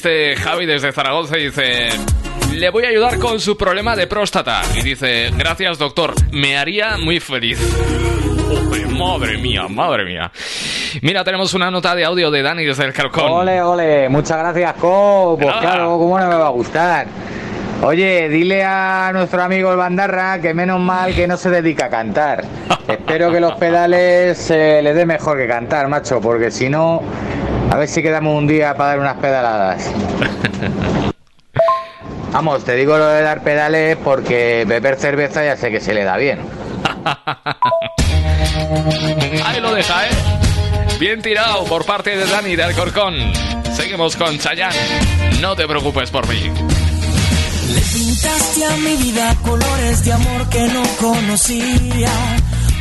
[0.00, 1.88] Javi desde Zaragoza y dice...
[2.52, 4.62] Le voy a ayudar con su problema de próstata.
[4.74, 7.58] Y dice, gracias doctor, me haría muy feliz.
[8.90, 10.30] Madre mía, madre mía.
[11.00, 13.30] Mira, tenemos una nota de audio de Dani desde el Carcón.
[13.32, 15.36] Ole, ole, muchas gracias, Co.
[15.40, 17.06] Pues claro, ¿cómo no me va a gustar?
[17.82, 21.90] Oye, dile a nuestro amigo el Bandarra que menos mal que no se dedica a
[21.90, 22.44] cantar.
[22.86, 27.02] Espero que los pedales se le dé mejor que cantar, macho, porque si no,
[27.72, 29.90] a ver si quedamos un día para dar unas pedaladas.
[32.30, 36.04] Vamos, te digo lo de dar pedales porque beber cerveza ya sé que se le
[36.04, 36.40] da bien.
[39.46, 40.10] Ahí lo deja, ¿eh?
[41.00, 43.14] Bien tirado por parte de Dani de Alcorcón.
[43.74, 44.76] Seguimos con Chayanne.
[45.40, 46.42] No te preocupes por mí.
[46.42, 52.10] Le pintaste a mi vida colores de amor que no conocía.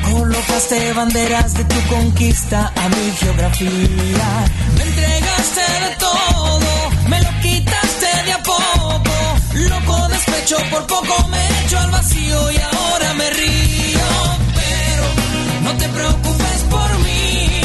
[0.10, 4.45] Colocaste banderas de tu conquista a mi geografía.
[4.78, 9.16] Me entregaste de todo, me lo quitaste de a poco.
[9.54, 14.08] Loco despecho, por poco me echo al vacío y ahora me río.
[14.56, 15.04] Pero
[15.64, 17.62] no te preocupes por mí,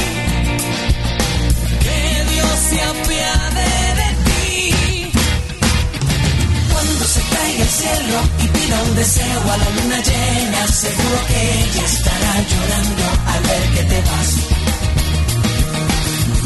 [1.85, 5.11] que Dios se apiade de ti.
[6.73, 8.36] Cuando se caiga el cielo
[8.67, 13.85] pida un deseo a la luna llena, seguro que ella estará llorando al ver que
[13.85, 14.31] te vas.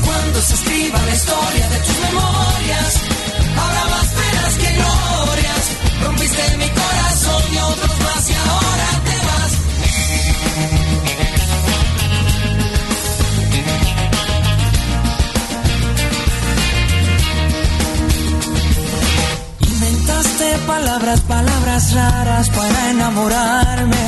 [0.04, 2.92] Cuando se escriba la historia de tus memorias,
[3.62, 5.64] habrá más penas que glorias.
[6.02, 8.34] Rompiste mi corazón y otros más y
[20.74, 24.04] palabras, palabras raras para enamorarme.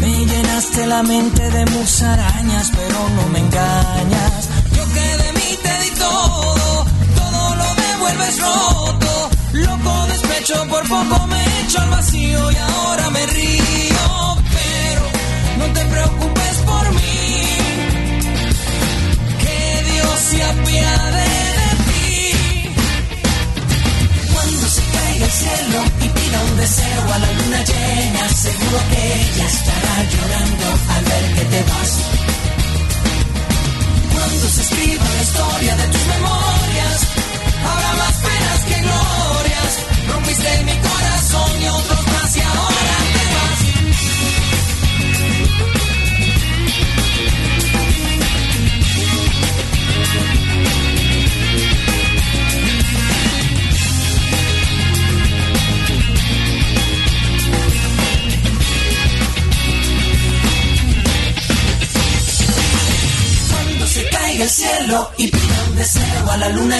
[0.00, 4.40] Me llenaste la mente de musarañas, pero no me engañas.
[4.76, 6.68] Yo que de mí te di todo,
[7.20, 9.10] todo lo devuelves roto.
[9.66, 14.04] Loco despecho, por poco me echo al vacío y ahora me río.
[14.58, 15.02] Pero
[15.58, 17.22] no te preocupes por mí,
[19.42, 19.58] que
[19.90, 21.09] Dios se apiade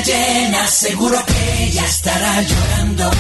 [0.03, 3.11] llena, seguro que ella estará llorando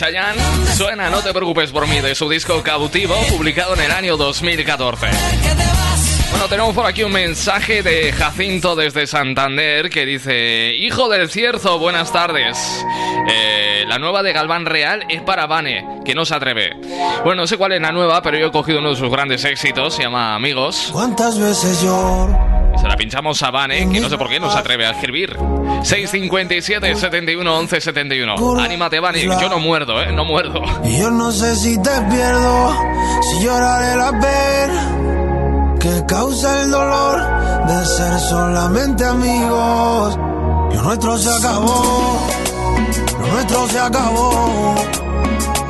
[0.00, 0.40] Chayanne.
[0.78, 5.08] Suena No te preocupes por mí de su disco Cautivo, publicado en el año 2014.
[6.30, 11.78] Bueno, tenemos por aquí un mensaje de Jacinto desde Santander que dice: Hijo del cierzo,
[11.78, 12.56] buenas tardes.
[13.28, 16.70] Eh, la nueva de Galván Real es para Vane, que no se atreve.
[17.22, 19.44] Bueno, no sé cuál es la nueva, pero yo he cogido uno de sus grandes
[19.44, 20.88] éxitos, se llama Amigos.
[20.92, 22.38] ¿Cuántas veces lloro?
[22.80, 25.36] Se la pinchamos a Vane, que no sé por qué no se atreve a escribir.
[25.82, 28.60] 657 71 11 71.
[28.60, 30.12] Anímate, Vane, yo no muerdo, ¿eh?
[30.12, 30.62] No muerdo.
[30.84, 32.76] Y yo no sé si te pierdo,
[33.22, 40.16] si lloraré la pena que causa el dolor de ser solamente amigos.
[40.74, 42.26] Lo nuestro se acabó,
[43.20, 44.74] lo nuestro se acabó.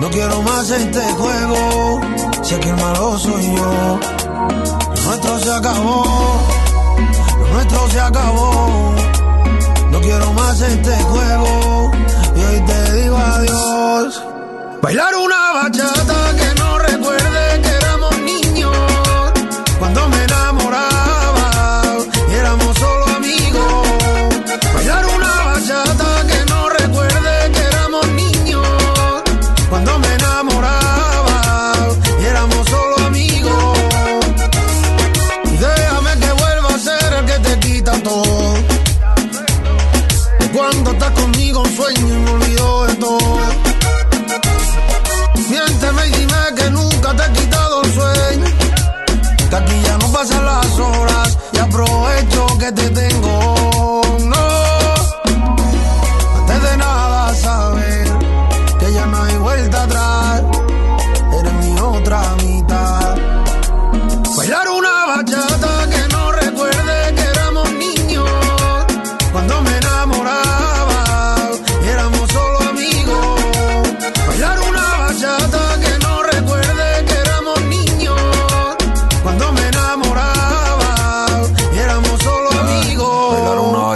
[0.01, 2.01] No quiero más este juego,
[2.43, 4.01] sé que el malo soy yo.
[4.95, 6.05] Lo nuestro se acabó,
[7.39, 9.00] lo nuestro se acabó.
[10.03, 11.93] Quiero más este juego
[12.37, 14.23] y hoy te digo adiós.
[14.83, 16.20] Bailar una bachata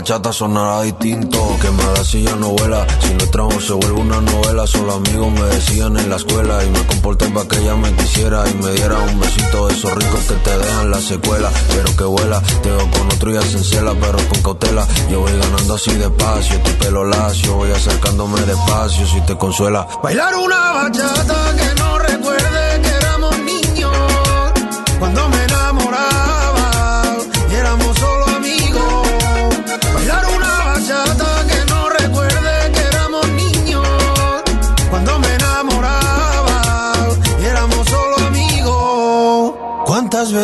[0.05, 2.87] bachata sonará distinto Que ya no vuela.
[3.01, 4.67] Si nuestro amor se vuelve una novela.
[4.67, 8.45] Solo amigos me decían en la escuela Y me comporté para que ella me quisiera
[8.51, 11.51] Y me diera un besito de esos ricos que te dejan la secuela.
[11.69, 15.33] Pero que vuela, te veo con otro y hacen cela Pero con cautela, yo voy
[15.33, 19.89] ganando así despacio Tu pelo lacio, voy acercándome despacio Si te consuela.
[20.03, 22.54] Bailar una bachata que no recuerde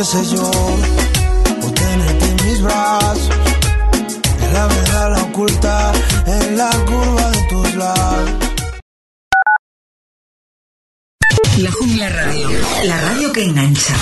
[0.01, 0.51] veces yo
[1.61, 3.31] por tenerte en mis brazos?
[4.43, 5.93] Es la verdad la oculta
[6.27, 8.39] en la curva de tus labios.
[11.59, 12.49] La Jungla Radio,
[12.85, 13.95] la radio que engancha.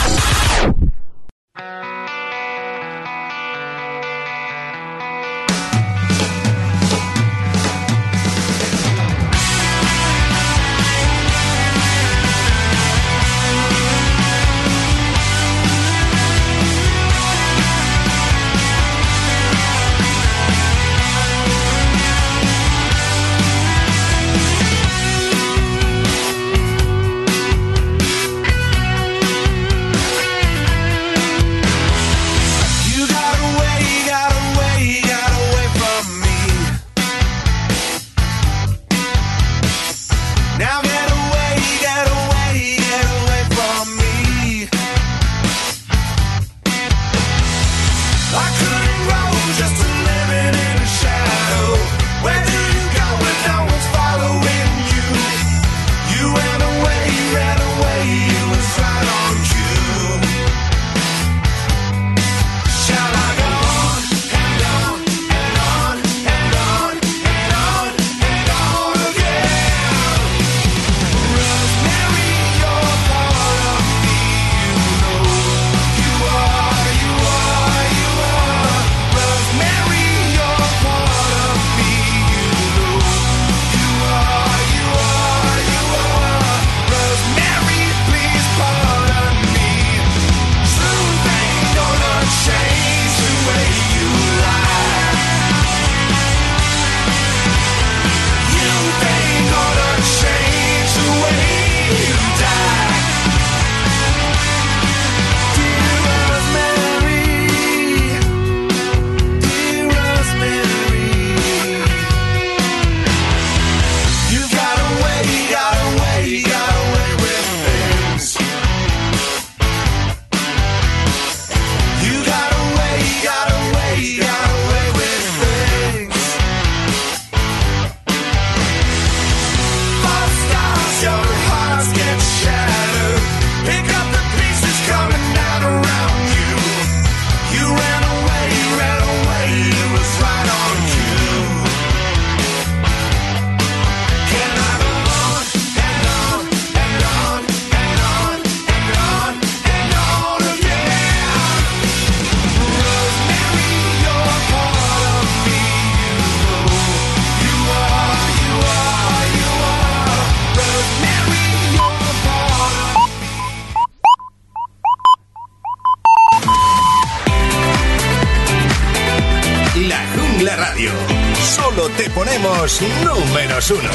[172.78, 173.90] Ponemos números uno.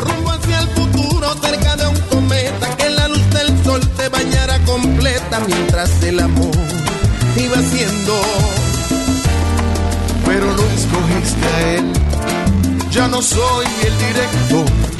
[0.00, 4.58] rumbo hacia el futuro cerca de un cometa que la luz del sol te bañara
[4.64, 6.56] completa mientras el amor
[7.36, 8.14] iba siendo.
[10.26, 11.92] Pero no escogiste a él.
[12.90, 14.98] Ya no soy el director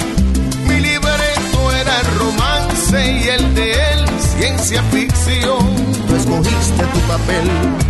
[0.67, 4.07] mi libreto era el romance y el de él
[4.37, 5.59] ciencia ficción.
[6.07, 7.88] Tú escogiste tu papel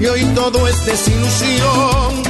[0.00, 2.27] y hoy todo es desilusión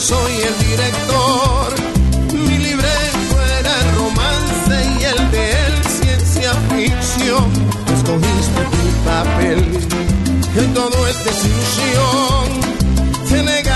[0.00, 1.74] soy el director.
[2.32, 7.44] Mi libreto era romance y el de él ciencia ficción.
[7.94, 9.80] Escogiste tu papel
[10.58, 12.60] hoy todo es desilusión
[13.28, 13.69] te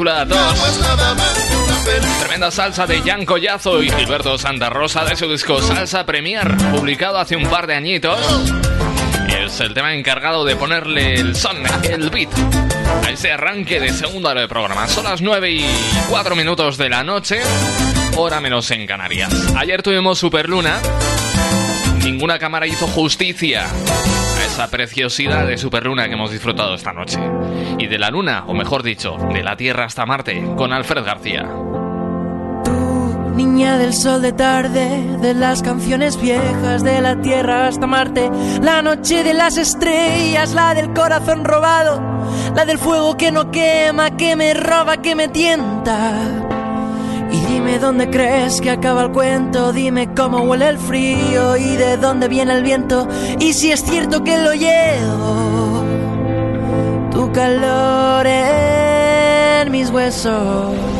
[0.00, 0.38] película 2.
[0.38, 2.18] No es nada más que una película.
[2.20, 7.18] Tremenda salsa de Jan Collazo y Gilberto Santa Rosa de su disco Salsa Premier, publicado
[7.18, 8.18] hace un par de añitos.
[9.28, 12.30] Es el tema encargado de ponerle el son, el beat,
[13.04, 14.88] a ese arranque de segunda hora de programa.
[14.88, 15.66] Son las 9 y
[16.08, 17.40] 4 minutos de la noche,
[18.16, 19.32] hora menos en Canarias.
[19.56, 20.80] Ayer tuvimos Superluna.
[22.02, 23.68] Ninguna cámara hizo justicia
[24.50, 27.20] esa preciosidad de Superluna que hemos disfrutado esta noche.
[27.78, 31.48] Y de la luna, o mejor dicho, de la Tierra hasta Marte, con Alfred García.
[33.36, 38.28] Niña del sol de tarde, de las canciones viejas, de la tierra hasta Marte,
[38.60, 42.02] la noche de las estrellas, la del corazón robado,
[42.54, 46.49] la del fuego que no quema, que me roba, que me tienta.
[47.70, 52.26] Dime dónde crees que acaba el cuento, dime cómo huele el frío y de dónde
[52.26, 53.06] viene el viento,
[53.38, 55.84] y si es cierto que lo llevo,
[57.12, 60.99] tu calor en mis huesos.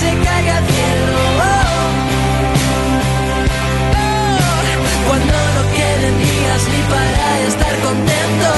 [0.00, 1.18] Se caiga el cielo.
[1.40, 1.66] Oh,
[3.96, 4.18] oh,
[5.08, 8.50] cuando no queden días ni para estar contento.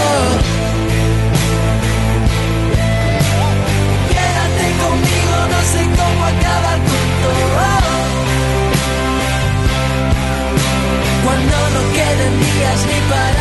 [4.13, 7.65] Quédate conmigo, no sé cómo acabar con todo.
[11.25, 13.40] Cuando no queden días ni para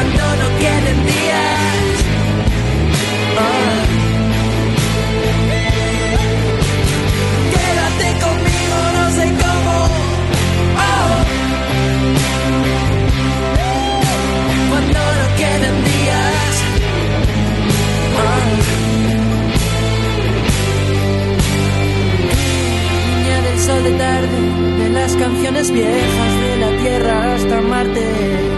[0.00, 1.94] Cuando no queden días.
[3.36, 3.72] Oh.
[7.52, 9.74] Quédate conmigo, no sé cómo.
[10.88, 11.12] Oh.
[14.70, 16.54] Cuando no queden días.
[18.24, 18.44] Oh.
[23.06, 24.38] Niña del sol de tarde,
[24.78, 28.49] de las canciones viejas de la tierra hasta Marte.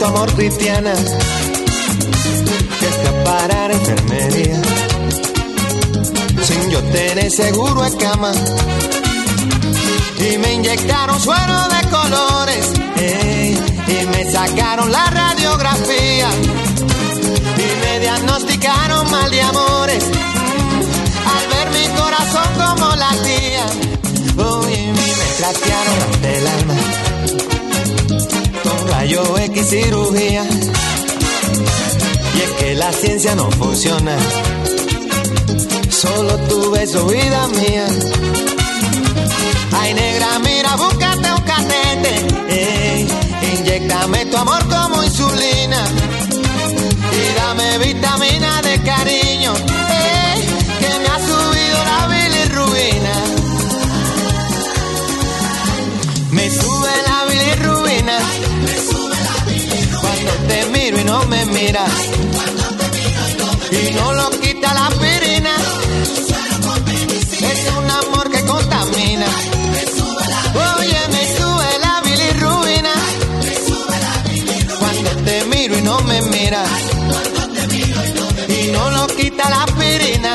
[0.00, 0.94] Tu amor cristiana.
[2.80, 4.62] Que fui a parar a enfermería.
[6.42, 8.32] Sin yo tener seguro de cama.
[10.18, 16.28] Y me inyectaron suero de colores ey, y me sacaron la radiografía.
[17.64, 20.04] Y me diagnosticaron mal de amores.
[21.34, 23.66] Al ver mi corazón como latía
[24.38, 26.79] Oye, me trastearon ante el alma
[29.10, 30.44] rayo X cirugía.
[32.34, 34.16] Y es que la ciencia no funciona.
[35.90, 37.86] Solo tu beso, vida mía.
[39.72, 42.26] Ay, negra, mira, búscate un catete.
[42.48, 43.08] Ey,
[43.58, 45.84] inyectame tu amor como insulina.
[47.12, 49.54] Y dame vitamina de cariño.
[49.54, 50.40] Ey,
[50.80, 53.14] que me ha subido la bilirrubina.
[56.30, 58.49] Me sube la bilirrubina.
[61.10, 61.90] No me miras.
[63.72, 65.54] Y no lo quita la aspirina.
[67.52, 69.26] Es un amor que contamina.
[70.78, 72.94] Oye, me sube la bilirrubina.
[74.78, 76.70] Cuando te miro y no me miras.
[78.48, 80.32] Y no lo quita la aspirina.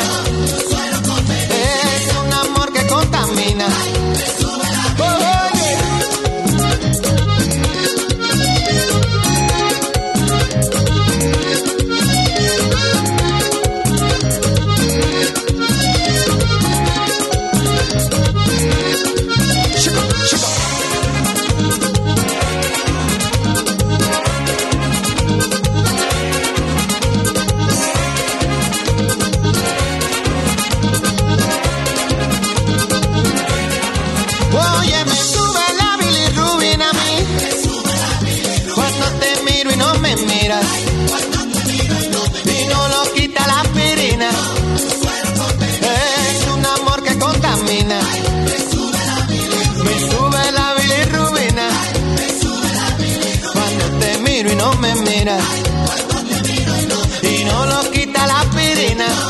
[58.97, 59.24] La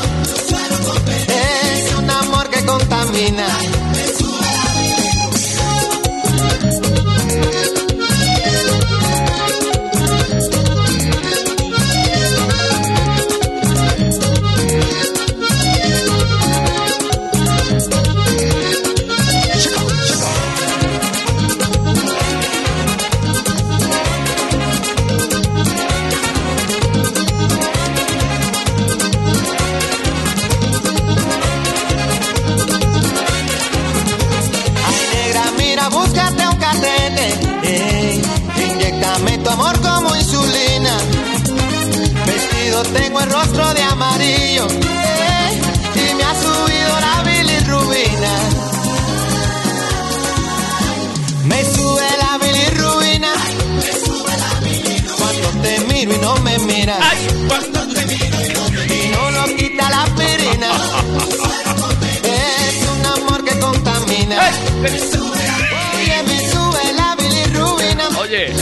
[68.19, 68.53] Oye,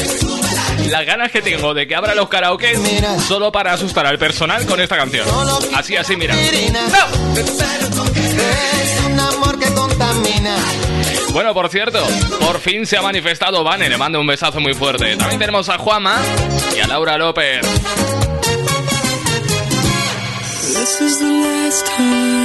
[0.90, 2.78] las ganas que tengo de que abra los karaoke
[3.28, 5.28] solo para asustar al personal con esta canción.
[5.74, 6.36] Así, así, mira.
[9.76, 10.56] Contamina.
[11.32, 12.06] Bueno, por cierto,
[12.40, 15.16] por fin se ha manifestado Vane, le mando un besazo muy fuerte.
[15.16, 16.22] También tenemos a Juama
[16.76, 17.62] y a Laura López.
[20.74, 22.43] This is the last time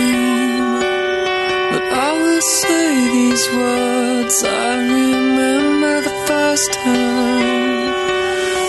[2.39, 4.44] I say these words.
[4.44, 7.90] I remember the first time,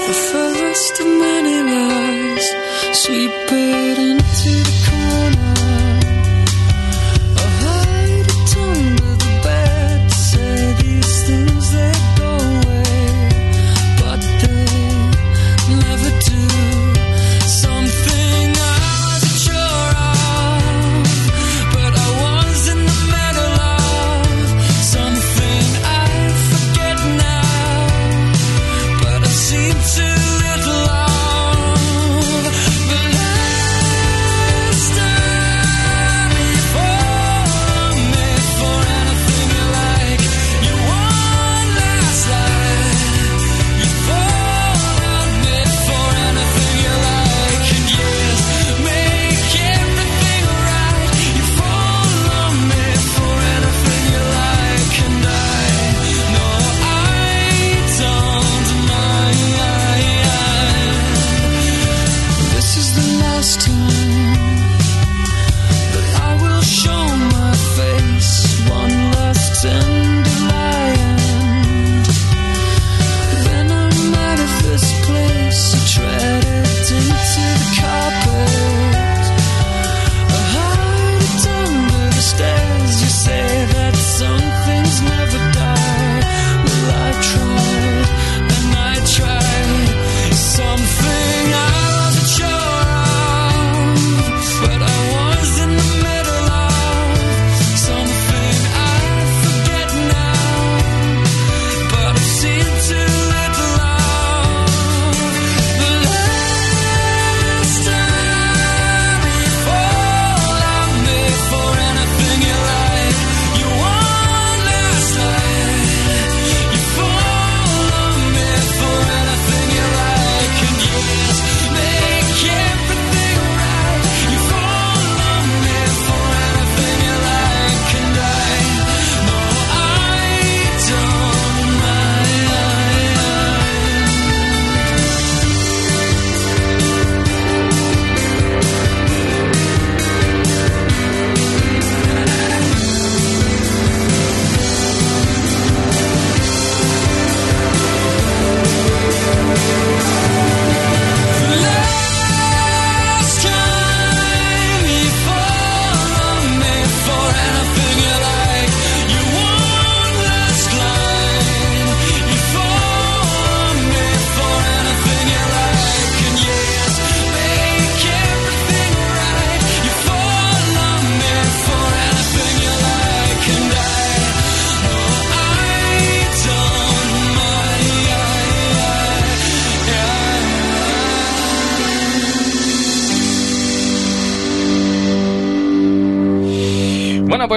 [0.08, 2.48] the first of many lies.
[3.04, 4.89] Sweep it into the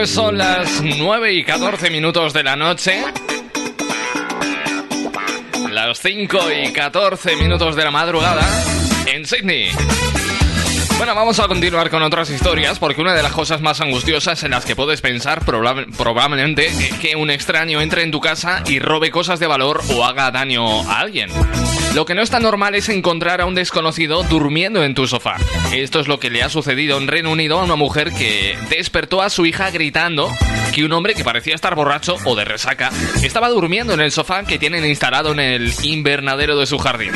[0.03, 3.05] pues son las 9 y 14 minutos de la noche.
[5.71, 8.43] Las 5 y 14 minutos de la madrugada
[9.07, 9.71] en Sydney.
[10.99, 14.53] Bueno, vamos a continuar con otras historias porque una de las cosas más angustiosas en
[14.53, 18.79] las que puedes pensar probable- probablemente es que un extraño entre en tu casa y
[18.79, 21.29] robe cosas de valor o haga daño a alguien.
[21.95, 25.37] Lo que no es tan normal es encontrar a un desconocido durmiendo en tu sofá.
[25.73, 29.23] Esto es lo que le ha sucedido en Reino Unido a una mujer que despertó
[29.23, 30.31] a su hija gritando
[30.73, 32.91] que un hombre que parecía estar borracho o de resaca
[33.23, 37.13] estaba durmiendo en el sofá que tienen instalado en el invernadero de su jardín.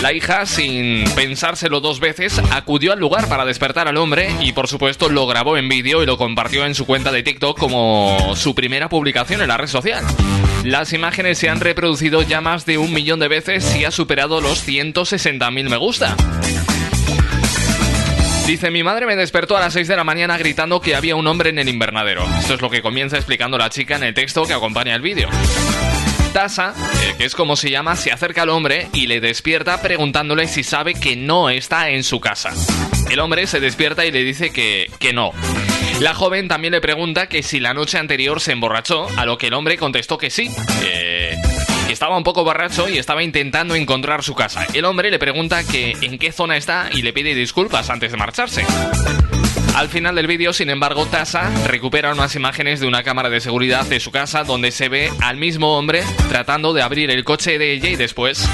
[0.00, 4.66] La hija, sin pensárselo dos veces, acudió al lugar para despertar al hombre y por
[4.66, 8.54] supuesto lo grabó en vídeo y lo compartió en su cuenta de TikTok como su
[8.54, 10.02] primera publicación en la red social.
[10.64, 14.40] Las imágenes se han reproducido ya más de un millón de veces y ha superado
[14.40, 16.16] los 160.000 me gusta.
[18.46, 21.26] Dice, mi madre me despertó a las 6 de la mañana gritando que había un
[21.26, 22.24] hombre en el invernadero.
[22.38, 25.28] Esto es lo que comienza explicando la chica en el texto que acompaña el vídeo.
[26.40, 30.62] Eh, que es como se llama, se acerca al hombre y le despierta preguntándole si
[30.62, 32.50] sabe que no está en su casa.
[33.10, 35.32] El hombre se despierta y le dice que, que no.
[36.00, 39.48] La joven también le pregunta que si la noche anterior se emborrachó, a lo que
[39.48, 40.50] el hombre contestó que sí.
[40.80, 41.36] que
[41.92, 44.66] estaba un poco borracho y estaba intentando encontrar su casa.
[44.72, 48.16] El hombre le pregunta que en qué zona está y le pide disculpas antes de
[48.16, 48.64] marcharse.
[49.74, 53.86] Al final del vídeo, sin embargo, Tasa recupera unas imágenes de una cámara de seguridad
[53.86, 57.72] de su casa donde se ve al mismo hombre tratando de abrir el coche de
[57.72, 58.46] ella y después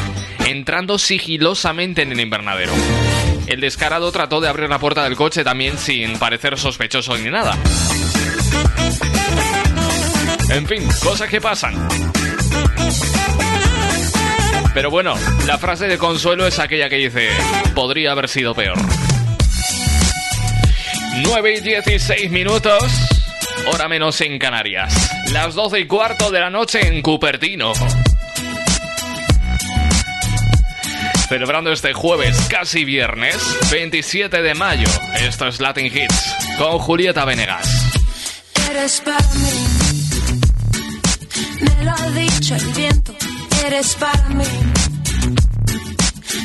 [0.46, 2.72] entrando sigilosamente en el invernadero.
[3.46, 7.56] El descarado trató de abrir la puerta del coche también sin parecer sospechoso ni nada.
[10.50, 11.74] En fin, cosas que pasan.
[14.74, 15.14] Pero bueno,
[15.46, 17.30] la frase de consuelo es aquella que dice,
[17.74, 18.76] podría haber sido peor.
[21.22, 22.82] 9 y 16 minutos,
[23.72, 25.10] hora menos en Canarias.
[25.32, 27.72] Las 12 y cuarto de la noche en Cupertino.
[31.28, 33.36] Celebrando este jueves, casi viernes,
[33.70, 34.88] 27 de mayo.
[35.20, 37.66] Esto es Latin Hits con Julieta Venegas.
[38.70, 39.50] Eres para mí,
[41.62, 43.14] me lo ha dicho el viento.
[43.66, 44.44] Eres para mí,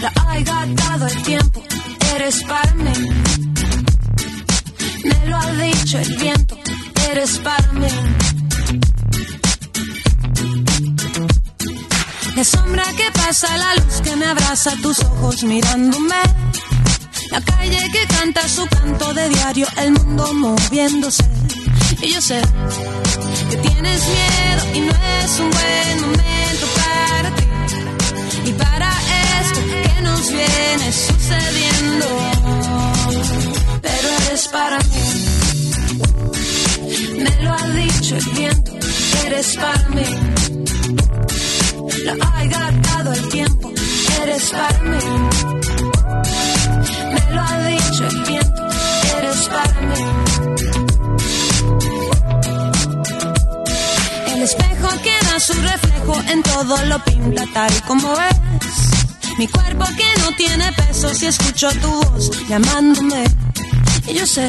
[0.02, 1.64] la ha dado el tiempo.
[2.16, 2.92] Eres para mí,
[5.28, 6.58] lo ha dicho el viento.
[7.12, 7.88] Eres para mí.
[12.36, 16.16] La sombra que pasa, la luz que me abraza, tus ojos mirándome.
[17.30, 21.24] La calle que canta su canto de diario, el mundo moviéndose.
[22.02, 22.42] Y yo sé
[23.50, 27.44] que tienes miedo y no es un buen momento para ti.
[28.50, 28.90] Y para
[29.42, 31.71] esto que nos viene sucediendo.
[39.52, 40.04] Eres para mí.
[42.06, 43.72] La ha dado el tiempo,
[44.22, 44.98] eres para mí.
[47.14, 48.68] Me lo ha dicho el viento,
[49.18, 50.04] eres para mí.
[54.34, 59.38] El espejo que da su reflejo en todo lo pinta tal como ves.
[59.38, 63.24] Mi cuerpo que no tiene peso si escucho tu voz llamándome.
[64.08, 64.48] Y yo sé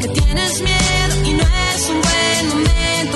[0.00, 3.15] que tienes miedo y no es un buen momento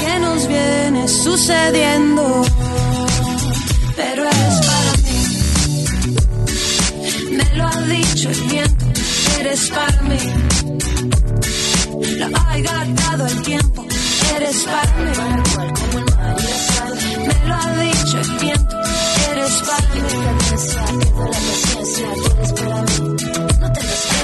[0.00, 2.44] que nos viene sucediendo.
[3.96, 5.20] Pero eres para mí.
[7.36, 8.84] Me lo ha dicho el viento.
[9.40, 10.18] Eres para mí.
[12.18, 13.86] La ha dado el tiempo.
[14.36, 15.12] Eres para mí.
[17.26, 18.76] Me lo ha dicho el viento.
[19.32, 20.00] Eres para mí.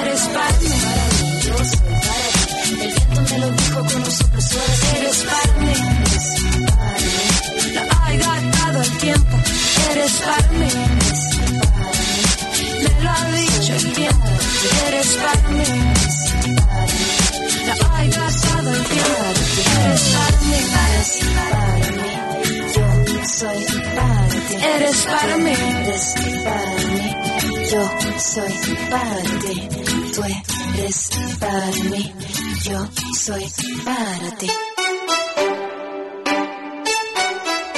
[0.02, 0.67] eres para mí.
[4.10, 4.98] Suave.
[4.98, 5.74] Eres para mí.
[7.74, 9.36] La ha dado el tiempo.
[9.90, 10.72] Eres para mí.
[12.82, 14.28] Me lo ha dicho el tiempo.
[14.88, 15.64] Eres para mí.
[17.66, 19.18] La ha dado el tiempo.
[19.84, 20.60] Eres para mí.
[22.74, 22.86] Yo
[23.38, 23.64] soy
[23.94, 24.54] para ti.
[24.74, 25.52] Eres para mí.
[25.52, 26.14] Eres
[26.44, 27.06] para mí.
[27.70, 27.82] Yo
[28.18, 28.54] soy
[28.90, 29.56] para ti.
[30.14, 30.20] Tú
[30.78, 32.02] eres para mí.
[32.64, 32.78] Yo
[33.18, 33.46] soy
[33.84, 34.50] para ti.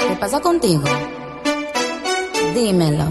[0.09, 0.83] ¿Qué pasa contigo?
[2.55, 3.05] Dímelo.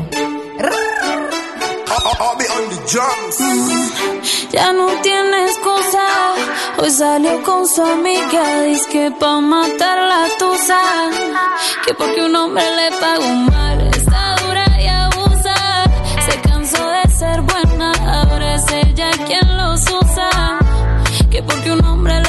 [4.51, 6.05] Ya no tiene excusa.
[6.79, 8.63] Hoy salió con su amiga.
[8.63, 10.81] Dice que pa' matar la tusa.
[11.85, 13.87] Que porque un hombre le pagó mal.
[13.95, 15.55] Está dura y abusa.
[16.27, 17.91] Se cansó de ser buena.
[17.91, 19.98] Ahora es ella quien los usa.
[21.39, 22.28] Que porque un hombre le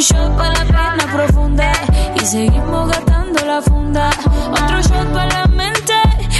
[0.00, 1.72] un, shot para la pena profunda
[2.14, 4.10] y seguimos gastando la funda.
[4.50, 5.94] Otro shot para la mente,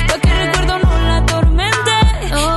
[0.08, 1.92] pa' que el recuerdo no la atormente.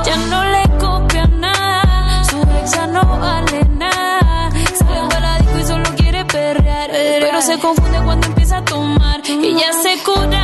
[0.06, 4.50] Ya no le copia nada, su ex no vale nada.
[4.78, 9.20] Sale para la disco y solo quiere perrear, pero se confunde cuando empieza a tomar.
[9.26, 10.43] Y ya se cura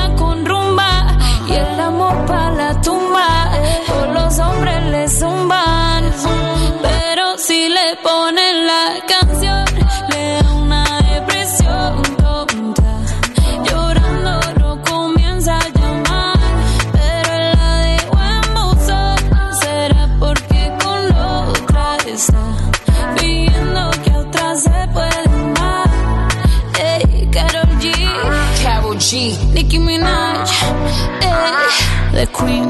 [32.21, 32.69] the Queen,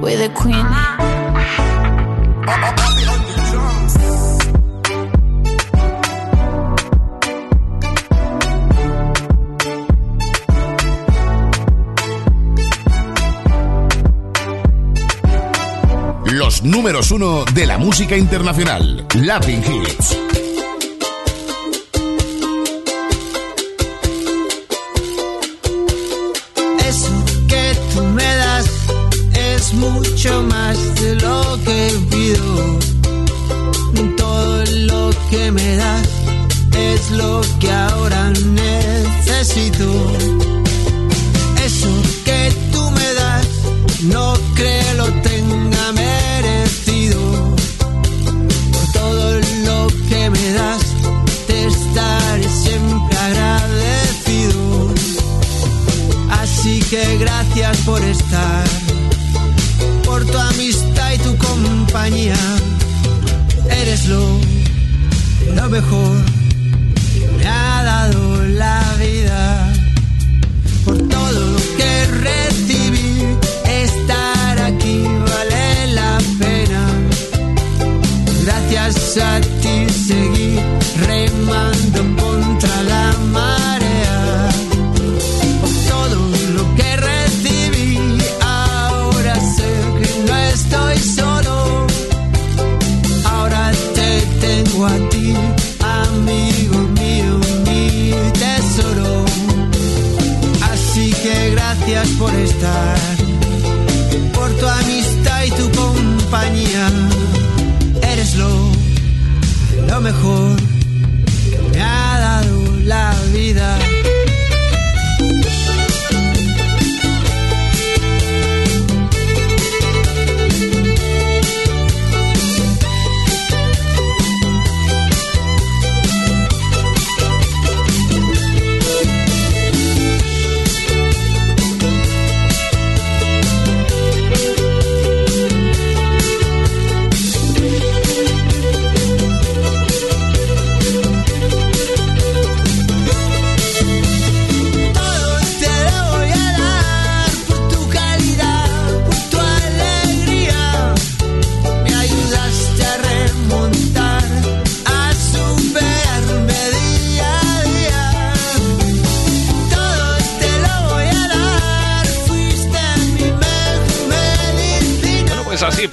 [0.00, 0.66] we the Queen.
[16.24, 19.06] Los números uno de la música internacional.
[19.14, 20.31] Latin Hits.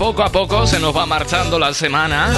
[0.10, 2.34] Poco a poco se nos va marchando la semana.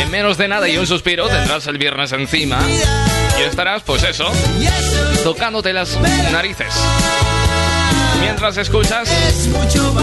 [0.00, 2.58] En menos de nada y un suspiro tendrás el viernes encima
[3.38, 4.30] y estarás, pues eso,
[5.24, 5.98] tocándote las
[6.30, 6.74] narices.
[8.20, 9.08] Mientras escuchas,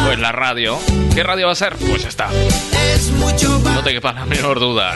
[0.05, 0.79] pues la radio.
[1.13, 1.75] ¿Qué radio va a ser?
[1.75, 2.29] Pues está.
[3.75, 4.95] No te quepa la menor duda.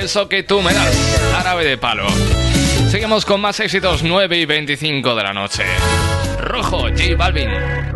[0.00, 0.96] Eso que tú me das,
[1.38, 2.06] árabe de palo.
[2.90, 5.64] Seguimos con más éxitos 9 y 25 de la noche.
[6.40, 7.95] Rojo, J Balvin.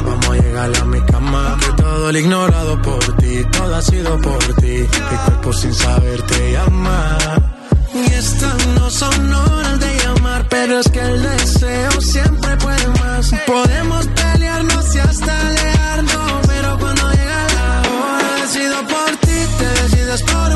[0.00, 1.56] vamos a llegar a mi cama.
[1.60, 4.86] Que todo el ignorado por ti, todo ha sido por ti.
[5.10, 7.18] Mi cuerpo sin saber te llama.
[7.92, 13.30] Y estas no son horas de llamar, pero es que el deseo siempre puede más.
[13.46, 20.22] Podemos pelearnos y hasta alejarnos, pero cuando llega la hora, decido por ti, te decides
[20.22, 20.49] por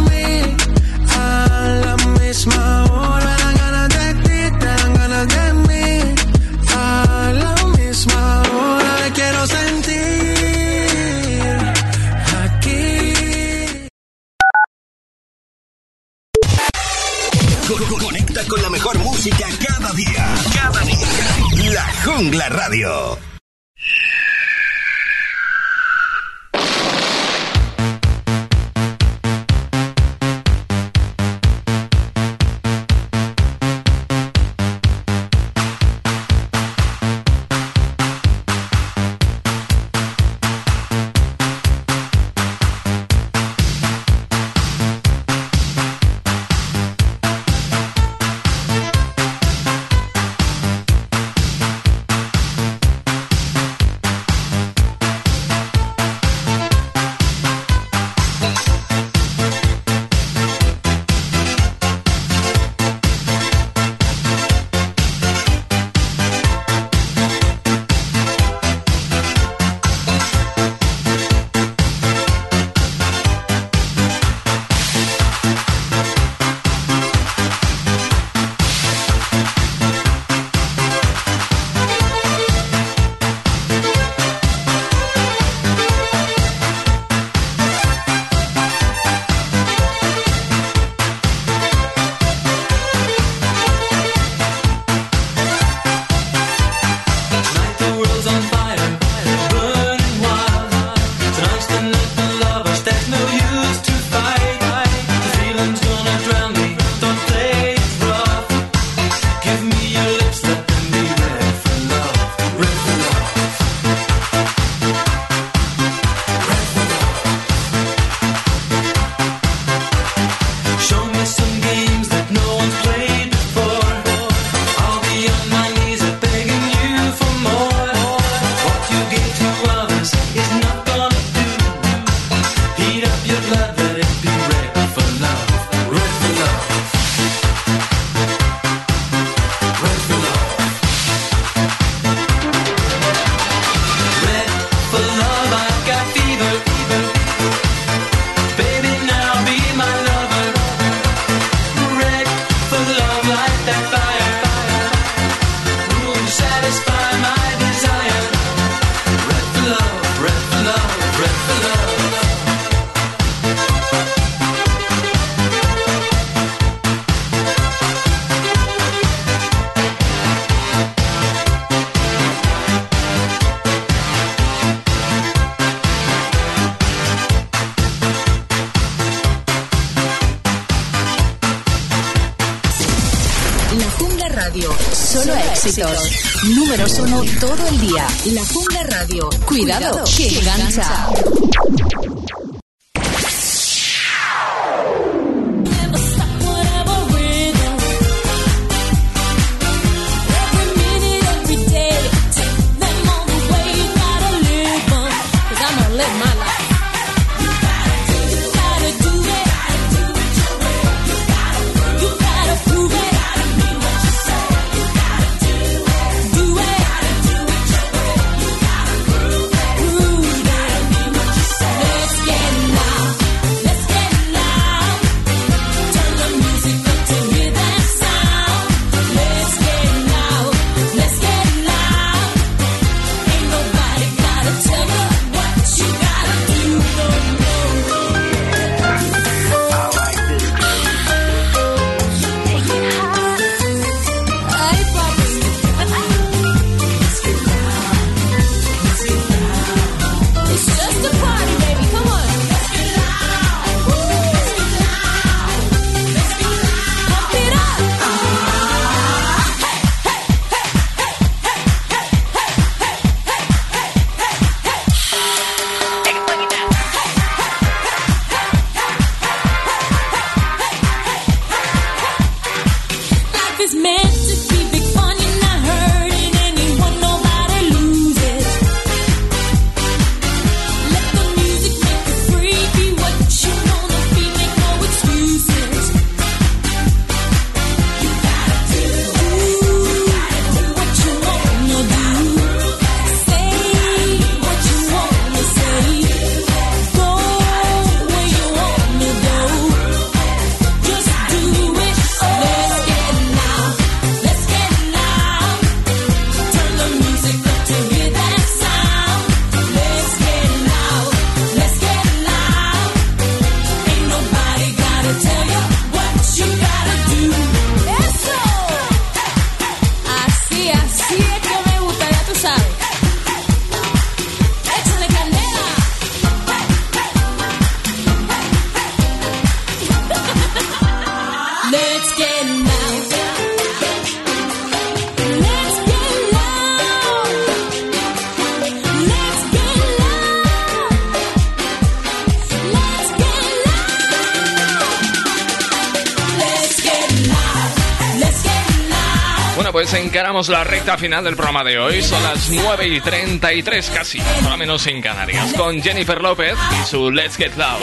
[350.44, 352.02] encaramos la recta final del programa de hoy.
[352.02, 357.10] Son las 9 y 33 casi, más menos en Canarias, con Jennifer López y su
[357.10, 357.80] Let's Get Loud.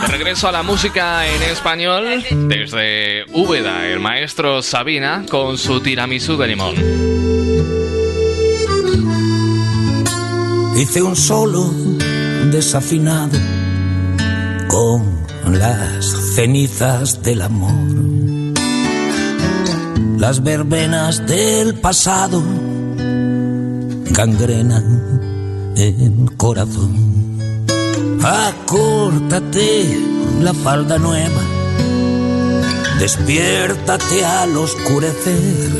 [0.00, 6.36] De regreso a la música en español, desde Úbeda, el maestro Sabina con su tiramisú
[6.36, 6.74] de limón.
[10.76, 11.72] Hice un solo
[12.50, 13.38] desafinado
[14.68, 18.15] con las cenizas del amor
[20.18, 22.42] las verbenas del pasado
[24.10, 27.38] gangrenan el corazón.
[28.22, 30.00] Acórtate
[30.40, 31.42] la falda nueva,
[32.98, 35.70] despiértate al oscurecer,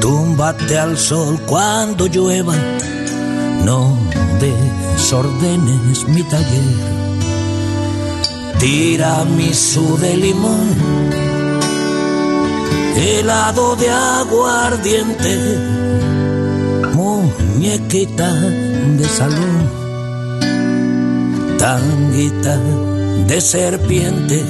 [0.00, 2.54] túmbate al sol cuando llueva,
[3.64, 3.96] no
[4.40, 6.96] desordenes mi taller.
[8.58, 11.25] Tira mi su de limón
[12.96, 15.58] helado de aguardiente,
[16.94, 19.70] muñequita de salón,
[21.58, 22.58] tanguita
[23.26, 24.44] de serpiente.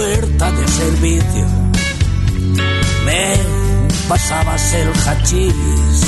[0.00, 1.46] Puerta de servicio.
[3.04, 3.36] Me
[4.08, 6.00] pasabas el hachís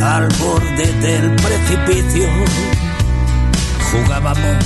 [0.00, 2.28] al borde del precipicio.
[3.90, 4.64] Jugábamos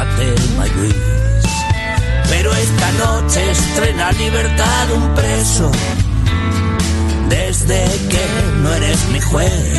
[0.00, 0.64] a Telma
[2.28, 5.70] Pero esta noche estrena libertad un preso.
[7.30, 8.24] Desde que
[8.62, 9.78] no eres mi juez.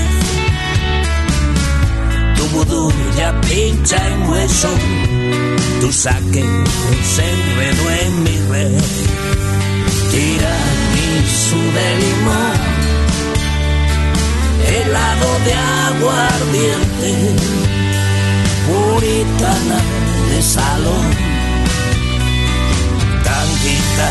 [2.35, 4.69] Tu vudú ya pincha en hueso
[5.81, 6.43] tu saque
[7.15, 8.81] se enredó en mi red.
[10.11, 10.55] Tira
[11.47, 12.59] su de limón,
[14.75, 15.53] helado de
[15.89, 17.11] aguardiente,
[18.67, 19.79] puritana
[20.29, 21.07] de salón,
[23.23, 24.07] tanguita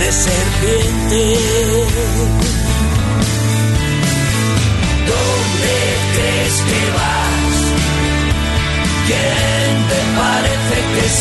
[0.00, 1.38] de serpiente.
[5.10, 5.76] ¿Dónde
[6.14, 7.56] crees que vas?
[9.06, 11.12] ¿Quién te parece No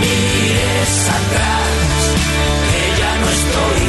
[0.00, 1.68] mires atrás,
[2.70, 3.82] que ya no estoy.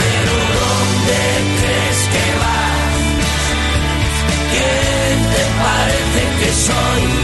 [0.00, 1.20] Pero ¿dónde
[1.60, 2.96] crees que vas?
[4.52, 7.15] ¿Quién te parece que soy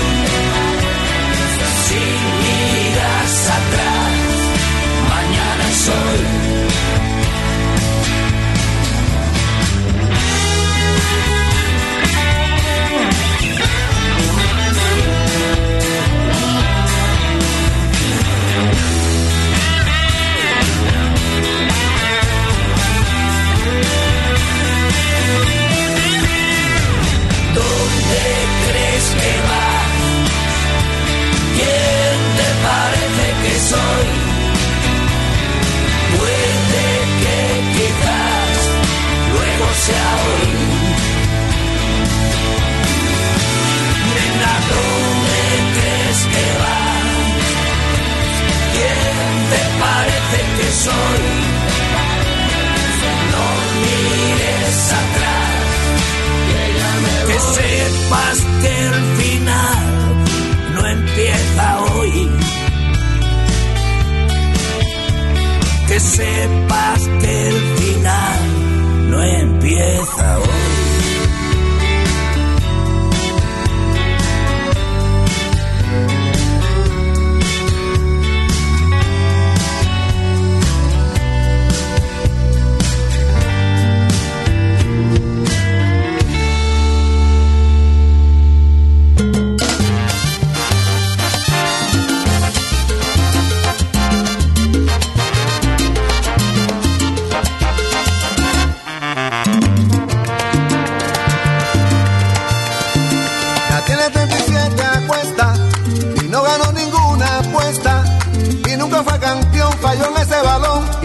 [50.38, 51.24] que soy.
[53.32, 53.46] No
[53.82, 55.52] mires atrás,
[56.48, 59.82] que, que sepas que el final
[60.74, 62.30] no empieza hoy.
[65.88, 68.40] Que sepas que el final
[69.10, 70.61] no empieza hoy.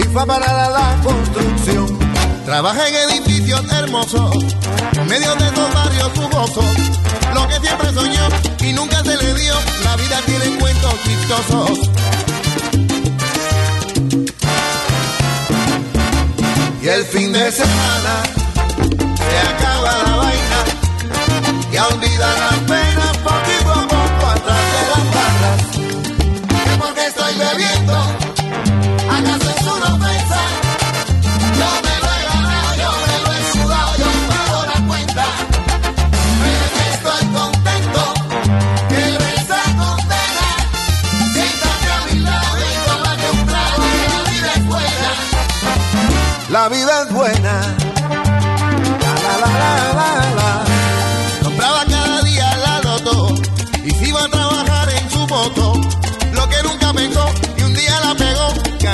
[0.07, 1.99] Balón y fue a parar a la construcción.
[2.45, 4.31] Trabaja en edificios hermosos,
[4.93, 6.65] en medio de dos barrios jugosos.
[7.33, 8.27] Lo que siempre soñó
[8.61, 9.53] y nunca se le dio,
[9.83, 11.89] la vida tiene cuentos chistosos.
[16.81, 18.23] Y el fin de semana
[19.17, 20.63] se acaba la vaina
[21.71, 25.59] y olvida las penas poquito a poco atrás de las barras.
[26.63, 28.26] Que porque estoy bebiendo,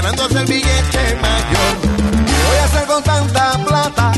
[0.04, 1.74] ganándose el billete mayor.
[2.26, 4.12] ¿Qué voy a hacer con tanta plata?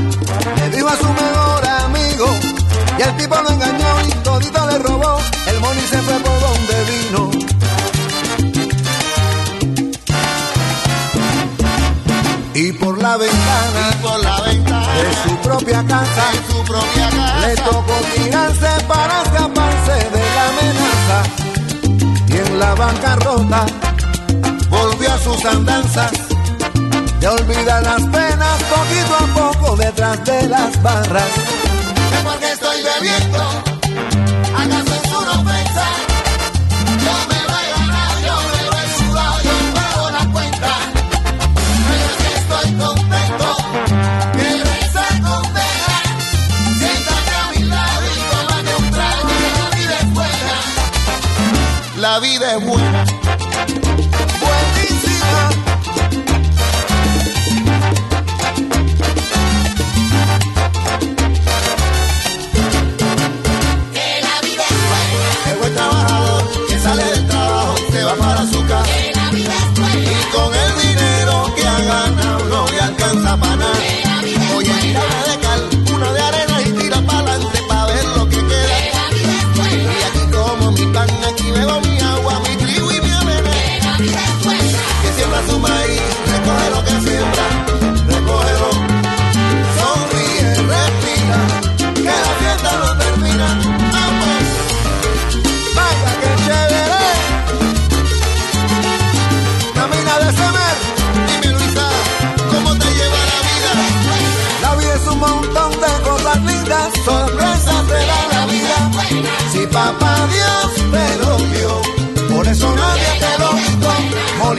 [0.57, 2.28] Le dijo a su mejor amigo
[2.98, 5.18] y el tipo lo engañó y todito le robó.
[5.48, 7.30] El money se fue por donde vino.
[12.56, 17.48] Y por la ventana, por la ventana de su propia casa, de su propia casa,
[17.48, 21.18] le tocó tirarse para escaparse de la amenaza.
[22.28, 23.66] Y en la bancarrota
[25.26, 26.11] sus andanzas.
[27.19, 31.31] De olvidar las penas poquito a poco detrás de las barras.
[32.11, 33.43] Que porque estoy bebiendo,
[34.61, 35.88] acaso es una ofensa.
[37.06, 40.72] Yo me lo he ganado, yo me lo he sudado, yo pago la cuenta.
[41.88, 43.47] Pero es que estoy contento
[44.38, 44.47] que
[44.85, 45.97] esa condena.
[46.80, 50.56] Siéntate a mi lado y tómate un trago que la vida es buena.
[51.95, 53.24] La vida es buena.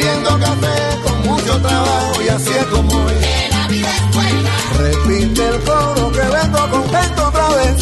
[0.06, 3.16] Moliendo café con mucho trabajo y así es como es.
[4.78, 7.76] Repite el coro que vengo contento otra vez.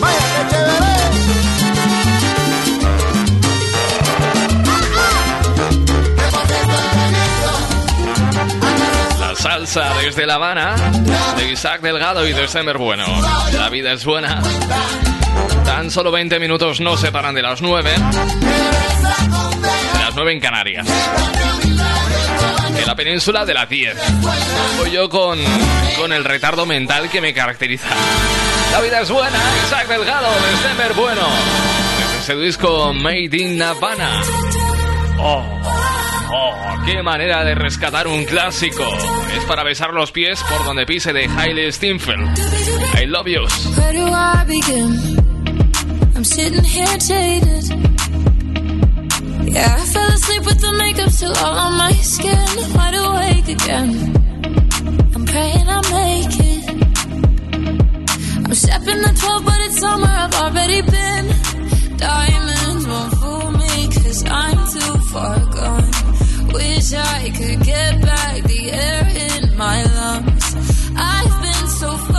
[0.00, 0.92] Vaya que chévere.
[9.20, 10.74] La salsa desde La Habana
[11.36, 13.04] de Isaac Delgado y de Semer Bueno.
[13.52, 14.40] La vida es buena.
[15.74, 17.90] Tan solo 20 minutos nos separan de las 9.
[17.90, 17.98] De
[19.98, 20.86] las 9 en Canarias.
[22.78, 23.96] En la península de las 10.
[24.76, 25.38] Voy yo con,
[25.96, 27.88] con el retardo mental que me caracteriza.
[28.70, 29.38] La vida es buena.
[29.64, 31.26] Isaac Delgado de Bueno.
[31.98, 34.22] Desde ese disco Made in Habana.
[35.20, 35.42] Oh.
[36.34, 36.54] Oh,
[36.84, 38.86] qué manera de rescatar un clásico.
[39.34, 42.38] Es para besar los pies por donde pise de Hailey Steinfeld.
[43.00, 45.21] I love you.
[46.22, 47.64] I'm sitting here jaded.
[49.52, 52.46] Yeah, I fell asleep with the makeup still all on my skin.
[52.76, 53.90] Wide awake again.
[55.16, 56.62] I'm praying I make it.
[58.46, 61.26] I'm stepping the 12, but it's summer, I've already been.
[61.96, 65.90] Diamonds won't fool me, cause I'm too far gone.
[66.54, 70.54] Wish I could get back the air in my lungs.
[70.94, 72.11] I've been so fucked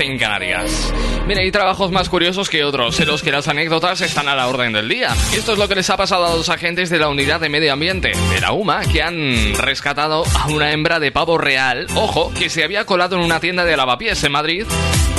[0.00, 0.92] en Canarias.
[1.26, 4.48] Mira, hay trabajos más curiosos que otros, en los que las anécdotas están a la
[4.48, 5.14] orden del día.
[5.34, 7.72] Esto es lo que les ha pasado a los agentes de la Unidad de Medio
[7.72, 12.48] Ambiente, de la UMA, que han rescatado a una hembra de pavo real, ojo, que
[12.48, 14.66] se había colado en una tienda de lavapiés en Madrid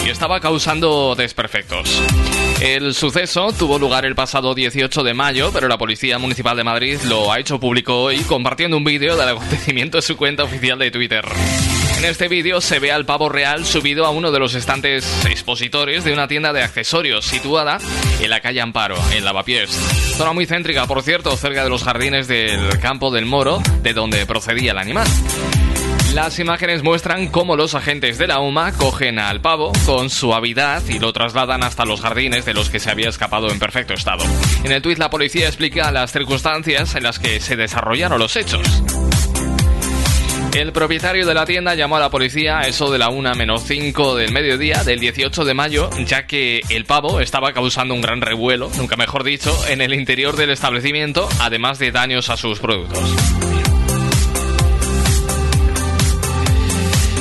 [0.06, 2.02] y estaba causando desperfectos.
[2.62, 7.00] El suceso tuvo lugar el pasado 18 de mayo, pero la Policía Municipal de Madrid
[7.08, 10.92] lo ha hecho público hoy compartiendo un vídeo del acontecimiento en su cuenta oficial de
[10.92, 11.26] Twitter.
[12.02, 16.04] En este vídeo se ve al pavo real subido a uno de los estantes expositores
[16.04, 17.78] de una tienda de accesorios situada
[18.20, 19.70] en la calle Amparo, en Lavapiés.
[20.18, 24.26] Zona muy céntrica, por cierto, cerca de los jardines del campo del Moro, de donde
[24.26, 25.08] procedía el animal.
[26.16, 30.98] Las imágenes muestran cómo los agentes de la UMA cogen al pavo con suavidad y
[30.98, 34.24] lo trasladan hasta los jardines de los que se había escapado en perfecto estado.
[34.64, 38.82] En el tuit la policía explica las circunstancias en las que se desarrollaron los hechos.
[40.54, 43.64] El propietario de la tienda llamó a la policía a eso de la 1 menos
[43.64, 48.20] 5 del mediodía del 18 de mayo, ya que el pavo estaba causando un gran
[48.20, 53.00] revuelo, nunca mejor dicho, en el interior del establecimiento, además de daños a sus productos.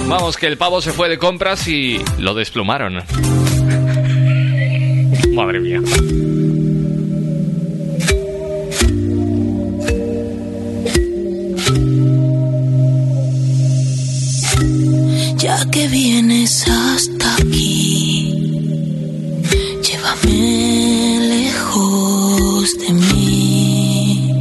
[0.09, 2.97] Vamos, que el pavo se fue de compras y lo desplumaron.
[5.33, 5.81] Madre mía.
[15.43, 18.31] Ya que vienes hasta aquí,
[19.83, 24.35] llévame lejos de mí.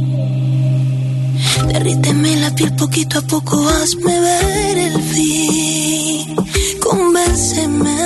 [1.68, 6.36] Derríteme la piel poquito a poco, hazme ver el fin.
[6.80, 7.96] Convénceme,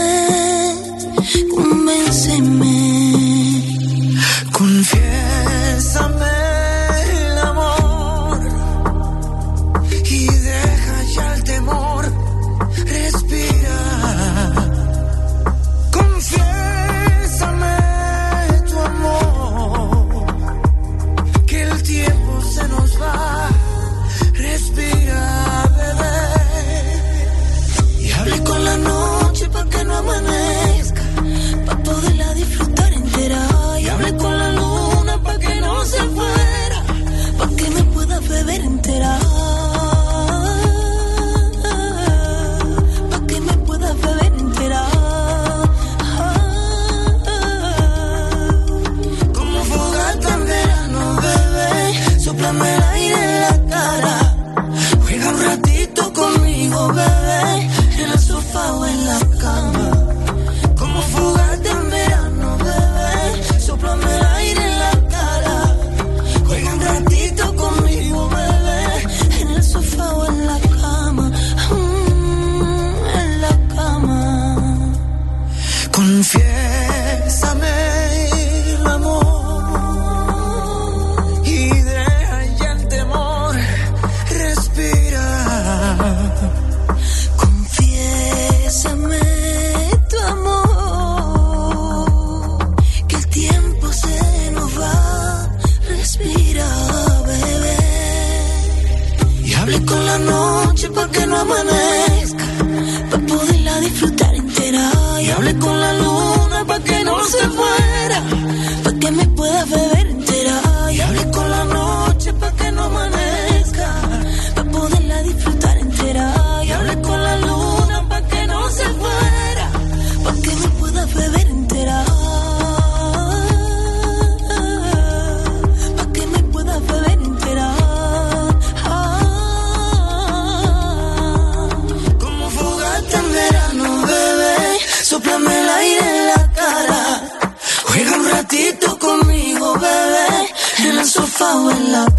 [1.51, 2.74] convénceme.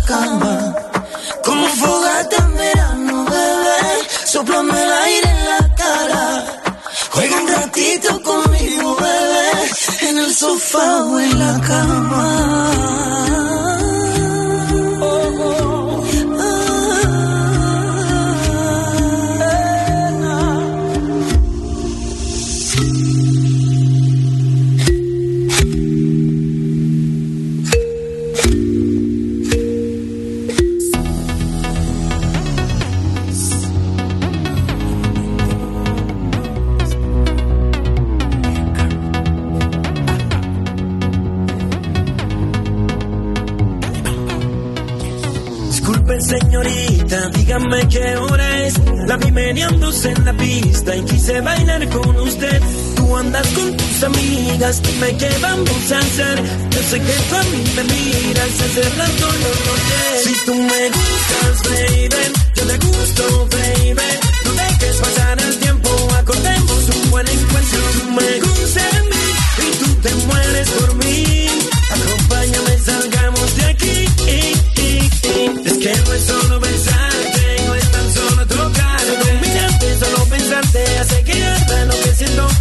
[0.08, 4.08] Como fogata en verano, bebé.
[4.26, 6.46] Soplame el aire en la cara.
[7.10, 9.72] Juega un ratito conmigo, bebé.
[10.02, 12.35] En el sofá o en la cama.
[49.46, 52.60] Meneándose en la pista y quise bailar con usted.
[52.96, 56.38] Tú andas con tus amigas, dime qué vamos a hacer.
[56.72, 60.04] Yo sé que tú a mí me miras hace rato no noté.
[60.24, 62.24] Si tú me gustas, baby,
[62.56, 63.24] yo te gusto,
[63.56, 64.10] baby.
[64.46, 65.90] No dejes pasar el tiempo,
[66.22, 67.80] acordemos un buen encuentro.
[67.98, 69.26] Tú me gustas a mí
[69.68, 71.48] y tú te mueres por mí.
[71.96, 73.98] Acompáñame, salgamos de aquí.
[75.66, 76.65] Es que no es solo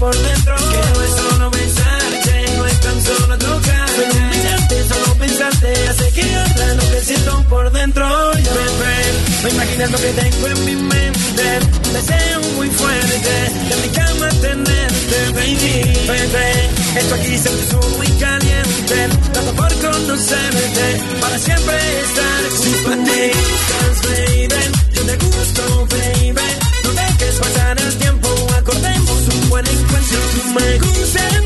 [0.05, 0.55] por dentro.
[0.57, 4.03] Que no es solo besarte, no es tan solo tocarte.
[4.13, 8.07] Solo mirarte, solo pensarte hace que arda lo que siento por dentro.
[8.45, 8.97] Yo, bebé,
[9.43, 11.47] no imaginas lo que tengo en mi mente.
[11.87, 13.35] Un deseo muy fuerte
[13.69, 15.75] de mi cama tenerte, baby,
[16.13, 16.51] bebé.
[17.01, 18.99] Esto aquí se puso muy caliente,
[19.33, 20.87] tanto por conocerte,
[21.21, 21.77] para siempre
[22.07, 23.23] estar junto a ti.
[24.05, 24.65] Baby,
[24.95, 26.24] yo te gusto, baby.
[30.55, 31.44] Me gustas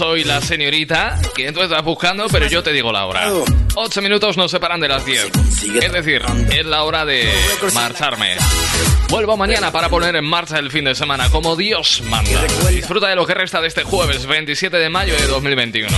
[0.00, 3.30] soy la señorita que tú estás buscando, pero yo te digo la hora.
[3.74, 5.30] Ocho minutos nos separan de las diez.
[5.78, 7.30] Es decir, es la hora de
[7.74, 8.38] marcharme.
[9.10, 12.42] Vuelvo mañana para poner en marcha el fin de semana, como Dios manda.
[12.70, 15.94] Disfruta de lo que resta de este jueves 27 de mayo de 2021.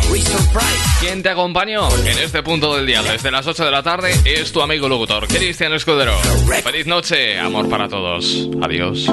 [0.98, 3.04] ¿Quién te acompañó en este punto del día?
[3.04, 6.18] Desde las 8 de la tarde es tu amigo locutor, Cristian Escudero.
[6.64, 8.48] Feliz noche, amor para todos.
[8.62, 9.08] Adiós.